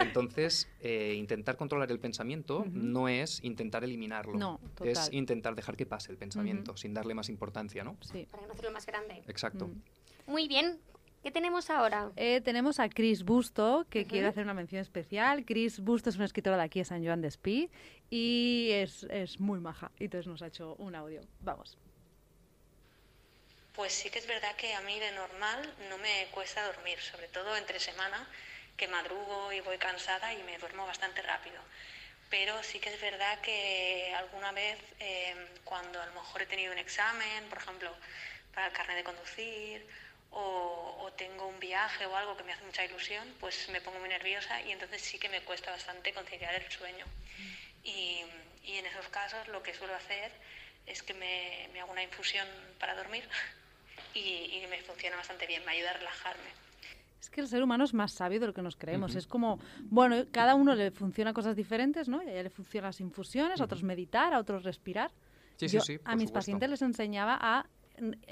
[0.00, 4.34] Entonces, eh, intentar controlar el pensamiento no es intentar eliminarlo.
[4.36, 5.14] No, Es total.
[5.14, 7.96] intentar dejar que pase el pensamiento sin darle más importancia, ¿no?
[8.00, 8.26] Sí.
[8.30, 9.22] Para no hacerlo más grande.
[9.28, 9.68] Exacto.
[9.68, 10.30] Mm.
[10.30, 10.80] Muy bien.
[11.22, 12.10] ¿Qué tenemos ahora?
[12.16, 14.08] Eh, tenemos a Chris Busto, que Ujú.
[14.10, 15.44] quiere hacer una mención especial.
[15.44, 17.70] Chris Busto es una escritora de aquí de San Joan de Espí
[18.10, 19.92] y es, es muy maja.
[20.00, 21.20] Y entonces nos ha hecho un audio.
[21.40, 21.78] Vamos.
[23.74, 27.28] Pues sí que es verdad que a mí de normal no me cuesta dormir, sobre
[27.28, 28.28] todo entre semana,
[28.76, 31.58] que madrugo y voy cansada y me duermo bastante rápido.
[32.28, 36.70] Pero sí que es verdad que alguna vez eh, cuando a lo mejor he tenido
[36.72, 37.96] un examen, por ejemplo,
[38.54, 39.86] para el carnet de conducir,
[40.32, 44.08] o, tengo un viaje o algo que me hace mucha ilusión, pues me pongo muy
[44.08, 47.06] nerviosa y entonces sí que me cuesta bastante conciliar el sueño.
[47.84, 48.24] Y,
[48.64, 50.32] en esos casos lo que suelo hacer
[50.86, 52.48] es que me hago una infusión
[52.78, 53.28] para dormir
[54.14, 56.44] y, y me funciona bastante bien, me ayuda a relajarme.
[57.20, 59.14] Es que el ser humano es más sabio de lo que nos creemos.
[59.14, 62.20] Es como, bueno, cada uno le funciona cosas diferentes, ¿no?
[62.22, 65.12] Y a ella le funcionan las infusiones, a otros meditar, a otros respirar.
[65.56, 66.32] Sí, sí, Yo sí, a por mis supuesto.
[66.34, 67.66] pacientes les enseñaba a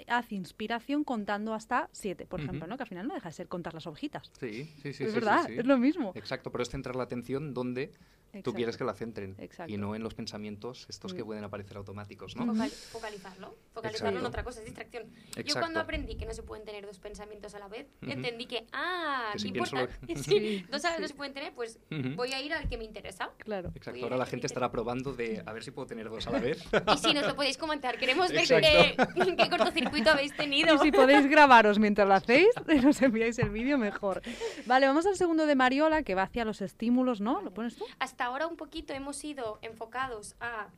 [0.09, 2.77] haz inspiración contando hasta siete, por ejemplo, ¿no?
[2.77, 4.33] Que al final no deja de ser contar las hojitas.
[4.41, 5.05] Sí, sí, sí.
[5.05, 5.59] Es sí, verdad, sí, sí.
[5.61, 6.13] es lo mismo.
[6.17, 7.93] Exacto, pero es centrar la atención donde
[8.31, 8.55] tú Exacto.
[8.55, 9.73] quieres que la centren Exacto.
[9.73, 11.27] y no en los pensamientos estos que Mm.
[11.27, 12.47] pueden aparecer automáticos, ¿no?
[12.47, 13.57] Focal- focalizarlo.
[13.75, 14.29] Focalizarlo en Exacto.
[14.29, 15.05] otra cosa, es distracción.
[15.45, 18.13] Yo cuando aprendí que no se pueden tener dos pensamientos a la vez, Ujú.
[18.13, 19.83] entendí que, ah, Que ¿qué si importa?
[19.83, 22.15] lo- Sí, dos a la vez no se pueden tener, pues Ujú.
[22.17, 23.31] voy a ir al que me interesa.
[23.39, 23.71] Claro.
[23.75, 26.39] Exacto, ahora la gente estará probando de a ver si puedo tener dos a la
[26.41, 26.63] vez.
[26.95, 28.97] Y si nos lo podéis comentar, queremos ver qué,
[29.37, 30.75] qué cortocircuito habéis tenido.
[30.75, 32.49] Y si podéis grabaros mientras lo hacéis,
[32.83, 34.23] nos enviáis el vídeo mejor.
[34.67, 37.41] Vale, vamos al segundo de Mariola, que va hacia los estímulos, ¿no?
[37.43, 37.85] ¿Lo pones tú?
[37.99, 40.69] Hasta ahora un poquito hemos ido enfocados a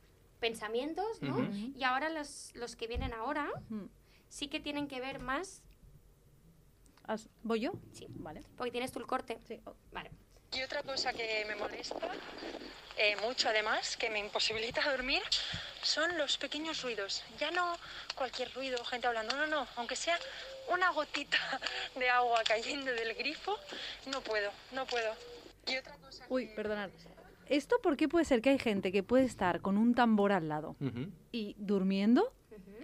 [0.40, 1.36] pensamientos, ¿no?
[1.36, 1.72] Ujú.
[1.76, 3.84] Y ahora los, los que vienen ahora Mm.
[4.28, 5.62] sí que tienen que ver más,
[7.42, 7.72] ¿Voy yo?
[7.92, 8.06] Sí.
[8.10, 8.42] Vale.
[8.56, 9.38] porque tienes tú el corte.
[9.46, 9.60] Sí.
[9.92, 10.10] Vale.
[10.52, 11.96] Y otra cosa que me molesta,
[12.96, 15.22] eh, mucho además, que me imposibilita dormir,
[15.82, 17.22] son los pequeños ruidos.
[17.38, 17.76] Ya no
[18.14, 20.18] cualquier ruido, gente hablando, no, no, aunque sea
[20.68, 21.38] una gotita
[21.96, 23.58] de agua cayendo del grifo,
[24.06, 25.14] no puedo, no puedo.
[25.66, 26.90] Y otra cosa Uy, que- perdonad.
[27.52, 30.48] ¿Esto por qué puede ser que hay gente que puede estar con un tambor al
[30.48, 30.74] lado
[31.32, 32.32] y durmiendo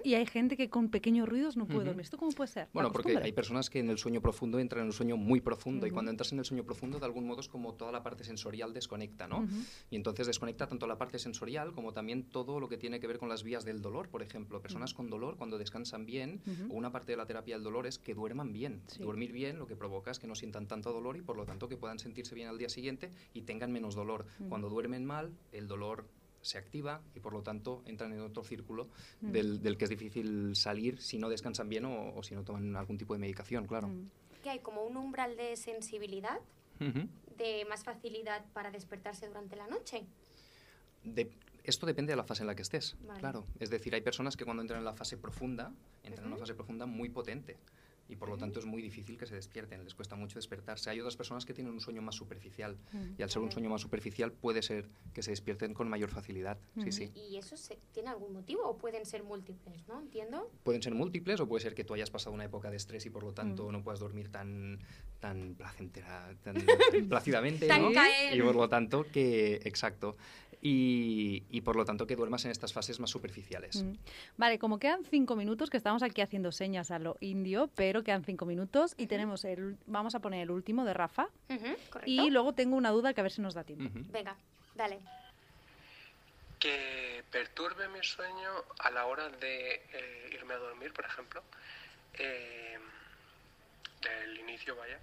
[0.05, 2.03] y hay gente que con pequeños ruidos no puede dormir?
[2.03, 2.69] ¿Esto cómo puede ser?
[2.73, 5.87] Bueno, porque hay personas que en el sueño profundo entran en un sueño muy profundo
[5.87, 8.25] y cuando entras en el sueño profundo de algún modo es como toda la parte
[8.25, 9.47] sensorial desconecta, ¿no?
[9.91, 13.19] Y entonces desconecta tanto la parte sensorial como también todo lo que tiene que ver
[13.19, 14.61] con las vías del dolor, por ejemplo.
[14.61, 16.41] Personas con dolor cuando descansan bien,
[16.71, 18.83] o una parte de la terapia del dolor es que duerman bien.
[18.87, 19.03] Sí.
[19.03, 21.69] Dormir bien lo que provoca es que no sientan tanto dolor y por lo tanto
[21.69, 24.27] que puedan sentirse bien al día siguiente y tengan menos dolor.
[24.49, 26.07] Cuando duermen mal, el dolor
[26.49, 28.89] se activa y por lo tanto entran en otro círculo
[29.21, 29.31] Mm.
[29.33, 32.75] del, del que es difícil salir si no descansan bien o, o si no toman
[32.77, 33.89] algún tipo de medicación, claro.
[33.89, 34.11] Mm.
[34.43, 36.39] Que hay como un umbral de sensibilidad,
[36.79, 40.05] de más facilidad para despertarse durante la noche.
[41.05, 41.31] De-
[41.65, 43.21] esto depende de la fase en la que estés, Vale.
[43.21, 43.45] claro.
[43.61, 45.73] Es decir, hay personas que cuando entran en la fase profunda,
[46.03, 47.57] entran en una fase profunda muy potente
[48.09, 50.89] y por lo tanto es muy difícil que se despierten, les cuesta mucho despertarse.
[50.91, 52.99] Hay otras personas que tienen un sueño más superficial Mm.
[53.19, 56.59] y al ser un sueño más superficial puede ser que se despierten con mayor facilidad.
[56.83, 57.11] Sí, sí.
[57.15, 60.01] ¿Y eso se- tiene algún motivo o pueden ser múltiples, no?
[60.01, 60.51] ¿Entiendo?
[60.65, 63.11] Pueden ser múltiples o puede ser que tú hayas pasado una época de estrés y
[63.11, 63.73] por lo tanto Mm.
[63.73, 64.79] no puedas dormir tan,
[65.21, 66.55] tan placentera, tan
[67.09, 67.93] plácidamente, Tan ¿no?
[67.93, 68.37] caer.
[68.37, 70.17] Y por lo tanto que, exacto,
[70.61, 73.83] y, y por lo tanto que duermas en estas fases más superficiales.
[73.83, 73.93] Mm.
[74.37, 78.25] Vale, como quedan cinco minutos, que estamos aquí haciendo señas a lo indio, pero quedan
[78.25, 81.29] cinco minutos y tenemos el, vamos a poner el último de Rafa
[82.05, 83.91] y luego tengo una duda que a ver si nos da tiempo.
[84.11, 84.37] Venga,
[84.75, 84.99] dale.
[86.59, 88.51] que perturbe mi sueño
[88.81, 91.43] a la hora de eh, irme a dormir, por ejemplo,
[92.15, 92.79] eh,
[94.03, 94.99] del inicio, vaya,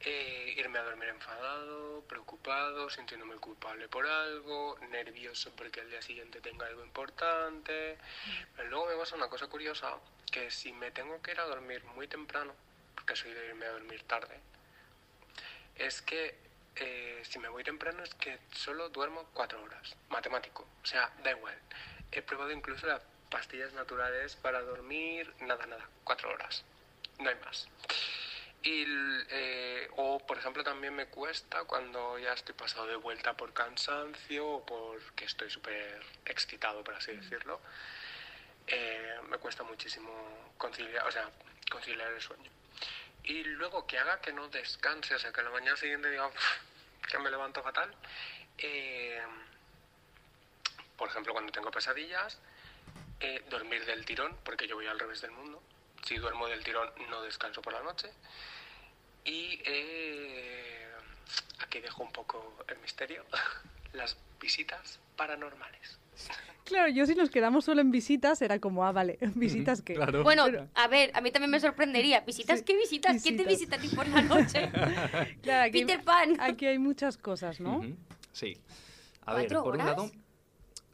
[0.00, 6.40] eh, irme a dormir enfadado, preocupado, sintiéndome culpable por algo, nervioso porque al día siguiente
[6.40, 7.98] tenga algo importante.
[8.56, 9.96] Pero luego me pasa una cosa curiosa,
[10.30, 12.54] que si me tengo que ir a dormir muy temprano,
[12.94, 14.38] porque soy de irme a dormir tarde,
[15.76, 16.36] es que
[16.76, 21.30] eh, si me voy temprano es que solo duermo cuatro horas, matemático, o sea, da
[21.30, 21.56] igual.
[22.10, 26.64] He probado incluso las pastillas naturales para dormir, nada, nada, cuatro horas,
[27.18, 27.68] no hay más.
[28.64, 28.86] Y,
[29.28, 34.46] eh, o, por ejemplo, también me cuesta cuando ya estoy pasado de vuelta por cansancio
[34.46, 37.60] o porque estoy súper excitado, por así decirlo.
[38.66, 41.30] Eh, me cuesta muchísimo conciliar, o sea,
[41.70, 42.50] conciliar el sueño.
[43.24, 46.26] Y luego que haga que no descanse, o sea, que a la mañana siguiente diga
[46.28, 46.34] "Uf,
[47.06, 47.94] que me levanto fatal.
[48.56, 49.20] Eh,
[50.96, 52.38] por ejemplo, cuando tengo pesadillas,
[53.48, 55.62] dormir del tirón, porque yo voy al revés del mundo.
[56.04, 58.10] Si duermo del tirón, no descanso por la noche.
[59.24, 60.86] Y eh,
[61.60, 63.24] aquí dejo un poco el misterio,
[63.92, 65.98] las visitas paranormales.
[66.64, 69.94] Claro, yo si nos quedamos solo en visitas era como, ah, vale, visitas qué.
[69.94, 70.22] Claro.
[70.22, 72.20] Bueno, a ver, a mí también me sorprendería.
[72.20, 73.22] ¿Visitas Sí, qué visitas?
[73.22, 73.80] ¿Quién te visitas.
[73.80, 74.70] visita a ti por la noche?
[75.42, 76.36] Claro, aquí, Peter Pan.
[76.40, 77.82] aquí hay muchas cosas, ¿no?
[78.32, 78.56] Sí.
[79.26, 80.10] A ver, ¿Cuatro por un lado...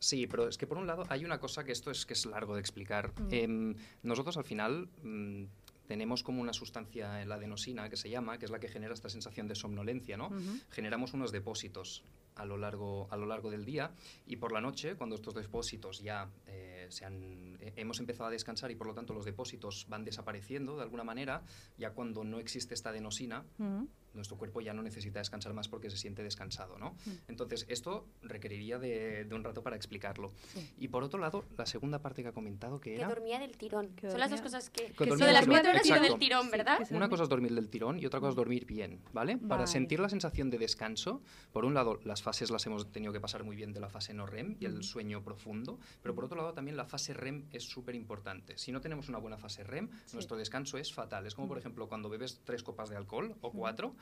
[0.00, 2.24] Sí, pero es que por un lado hay una cosa que esto es que es
[2.24, 3.12] largo de explicar.
[3.20, 3.28] Mm.
[3.30, 5.44] Em, nosotros al final mm,
[5.90, 9.08] tenemos como una sustancia, la adenosina, que se llama, que es la que genera esta
[9.08, 10.30] sensación de somnolencia, ¿no?
[10.70, 12.04] Generamos unos depósitos
[12.40, 13.92] a lo largo, a lo largo del día
[14.26, 18.30] y por la noche, cuando estos depósitos ya eh, se han, eh, hemos empezado a
[18.30, 21.42] descansar y por lo tanto los depósitos van desapareciendo de alguna manera,
[21.78, 23.88] ya cuando no existe esta adenosina, Ujú.
[24.14, 26.90] nuestro cuerpo ya no necesita descansar más porque se siente descansado, ¿no?
[27.06, 27.10] Mm.
[27.28, 30.32] Entonces, esto requeriría de, de un rato para explicarlo.
[30.78, 33.08] Y por otro lado, la segunda parte que ha comentado que Que era...
[33.08, 33.94] dormía del tirón.
[33.94, 34.86] Que Son las dos dormía- cosas que...
[34.92, 36.78] Que dormía de las cuatro horas del tirón, ¿verdad?
[36.78, 37.10] que se Una dormía.
[37.10, 39.36] cosa es dormir del tirón y otra cosa es dormir bien, ¿vale?
[39.36, 39.66] Para Vale.
[39.68, 41.22] sentir la sensación de descanso,
[41.52, 44.14] por un lado, las fases las hemos tenido que pasar muy bien de la fase
[44.14, 47.64] no REM y el sueño profundo, pero por otro lado también la fase REM es
[47.64, 48.56] súper importante.
[48.56, 51.26] Si no tenemos una buena fase REM, nuestro descanso es fatal.
[51.26, 53.96] Es como, por ejemplo, cuando bebes tres copas de alcohol o cuatro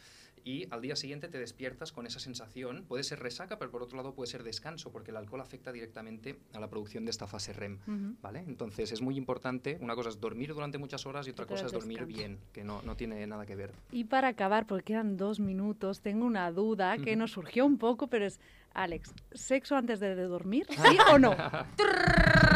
[0.44, 2.84] y al día siguiente te despiertas con esa sensación.
[2.86, 6.38] Puede ser resaca, pero por otro lado puede ser descanso, porque el alcohol afecta directamente
[6.52, 8.16] a la producción de esta fase REM, Ujú.
[8.20, 8.40] ¿vale?
[8.40, 11.66] Entonces es muy importante, una cosa es dormir durante muchas horas y otra Otra cosa
[11.66, 12.18] es dormir descanso.
[12.18, 13.72] bien, que no, no tiene nada que ver.
[13.90, 18.07] Y para acabar, porque quedan dos minutos, tengo una duda que nos surgió un poco,
[18.08, 18.40] pero es,
[18.74, 20.66] Alex, ¿sexo antes de, de dormir?
[20.70, 21.36] ¿Sí o no?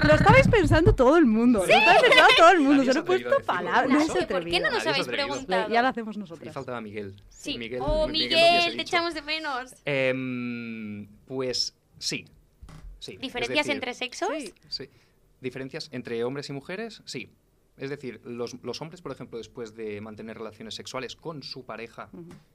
[0.04, 1.60] Lo estabais pensando todo el mundo.
[1.60, 2.84] Lo estabais pensando todo el mundo.
[2.84, 4.08] Se lo he puesto palabras.
[4.08, 5.70] No se ¿Por qué no nos habéis preguntado?
[5.70, 6.54] Ya lo hacemos Y nosotras.
[6.54, 7.14] faltaba Miguel.
[7.28, 7.58] Sí.
[7.58, 9.74] Miguel, oh, Miguel Miguel, te echamos de menos.
[9.84, 12.24] Em, pues sí.
[12.98, 13.16] sí.
[13.16, 14.28] ¿Diferencias decir, entre sexos?
[14.36, 14.54] Sí.
[14.68, 14.88] Sí.
[15.40, 17.02] ¿Diferencias entre hombres y mujeres?
[17.04, 17.30] Sí.
[17.76, 22.10] Es decir, los, los hombres, por ejemplo, después de mantener relaciones sexuales con su pareja.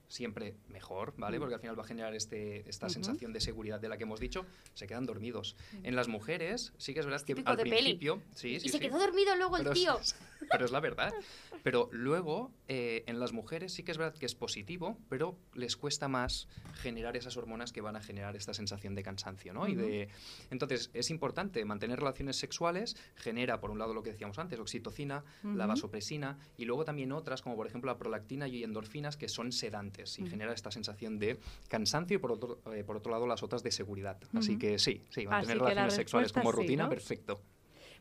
[0.08, 1.38] Siempre mejor, ¿vale?
[1.38, 2.94] Porque al final va a generar este, esta Ujú.
[2.94, 5.56] sensación de seguridad de la que hemos dicho, se quedan dormidos.
[5.82, 7.74] En las mujeres, sí que es verdad que típico al de peli.
[7.76, 8.22] principio...
[8.34, 8.80] Sí, y sí, se sí.
[8.80, 9.98] quedó dormido luego el Pero es- tío.
[10.50, 11.12] pero es la verdad.
[11.64, 15.76] Pero luego, eh, en las mujeres sí que es verdad que es positivo, pero les
[15.76, 19.66] cuesta más generar esas hormonas que van a generar esta sensación de cansancio, ¿no?
[19.66, 20.08] Y de,
[20.50, 25.24] entonces, es importante mantener relaciones sexuales, genera, por un lado, lo que decíamos antes, oxitocina,
[25.42, 29.50] la vasopresina, y luego también otras, como por ejemplo la prolactina y endorfinas, que son
[29.50, 31.38] sedantes y genera esta sensación de
[31.68, 34.18] cansancio y, por otro, eh, por otro lado, las otras de seguridad.
[34.34, 36.88] Así que sí, sí, mantener relaciones sexuales como sí, rutina, ¿no?
[36.90, 37.40] perfecto.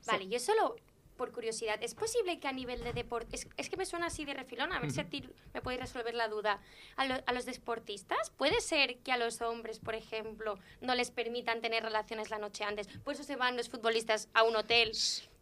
[0.06, 0.76] Vale, yo solo
[1.18, 4.24] por curiosidad, ¿es posible que a nivel de deporte, es, es que me suena así
[4.24, 6.62] de refilón, a ver si a ti me podéis resolver la duda,
[6.96, 11.10] a, lo- a los deportistas, ¿puede ser que a los hombres, por ejemplo, no les
[11.10, 12.88] permitan tener relaciones la noche antes?
[13.04, 14.92] Por eso se van los futbolistas a un hotel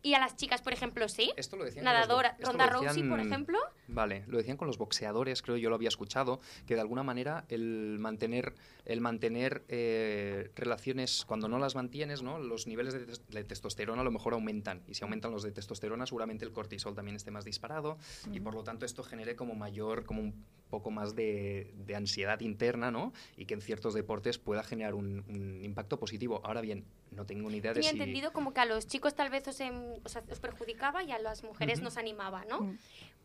[0.06, 1.32] y a las chicas, por ejemplo, sí.
[1.36, 3.58] Esto lo decían los Nadadora, esto lo Ronda Rousey, por decían- ejemplo.
[3.88, 7.46] Vale, lo decían con los boxeadores, creo yo lo había escuchado, que de alguna manera
[7.50, 8.54] el mantener,
[8.86, 12.38] el mantener eh, relaciones, cuando no las mantienes, ¿no?
[12.40, 14.84] los niveles de, tes- de testosterona a lo mejor aumentan.
[14.88, 17.98] Y si aumentan los de testosterona, seguramente el cortisol también esté más disparado.
[18.32, 22.40] Y por lo tanto esto genere como mayor, como un poco más de, de ansiedad
[22.42, 23.14] interna, ¿no?
[23.38, 26.42] Y que en ciertos deportes pueda generar un, un impacto positivo.
[26.44, 27.90] Ahora bien, no tengo ni idea de si...
[27.90, 31.20] entendido como que a los chicos tal vez os, em- os, os perjudicaba y a
[31.20, 32.62] las mujeres nos animaba, ¿no?
[32.62, 32.78] Mm.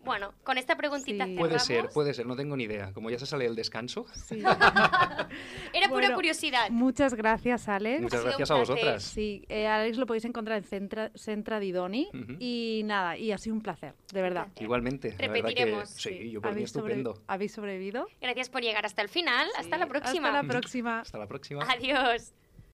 [0.02, 1.36] Bueno, con esta preguntita Sí.
[1.36, 2.92] Puede ser, puede ser, no tengo ni idea.
[2.94, 4.40] Como ya se sale el descanso, Sí.
[5.72, 6.70] Era pura curiosidad.
[6.70, 8.00] Muchas gracias, Alex.
[8.02, 9.02] muchas gracias a vosotras.
[9.02, 12.08] Sí, eh, Alex lo podéis encontrar en Centra, Centra Didoni.
[12.38, 14.48] Y nada, y ha sido un placer, de verdad.
[14.58, 15.90] Igualmente, que Repetiremos.
[15.90, 17.22] sí, yo por mí ¿Habéis sobre- estupendo.
[17.26, 18.06] ¿Habéis sobrevivido?
[18.20, 19.48] Gracias por llegar hasta el final.
[19.58, 20.28] Hasta la próxima.
[20.28, 21.00] Hasta la próxima.
[21.00, 21.62] Hasta la próxima.
[21.68, 22.32] Adiós.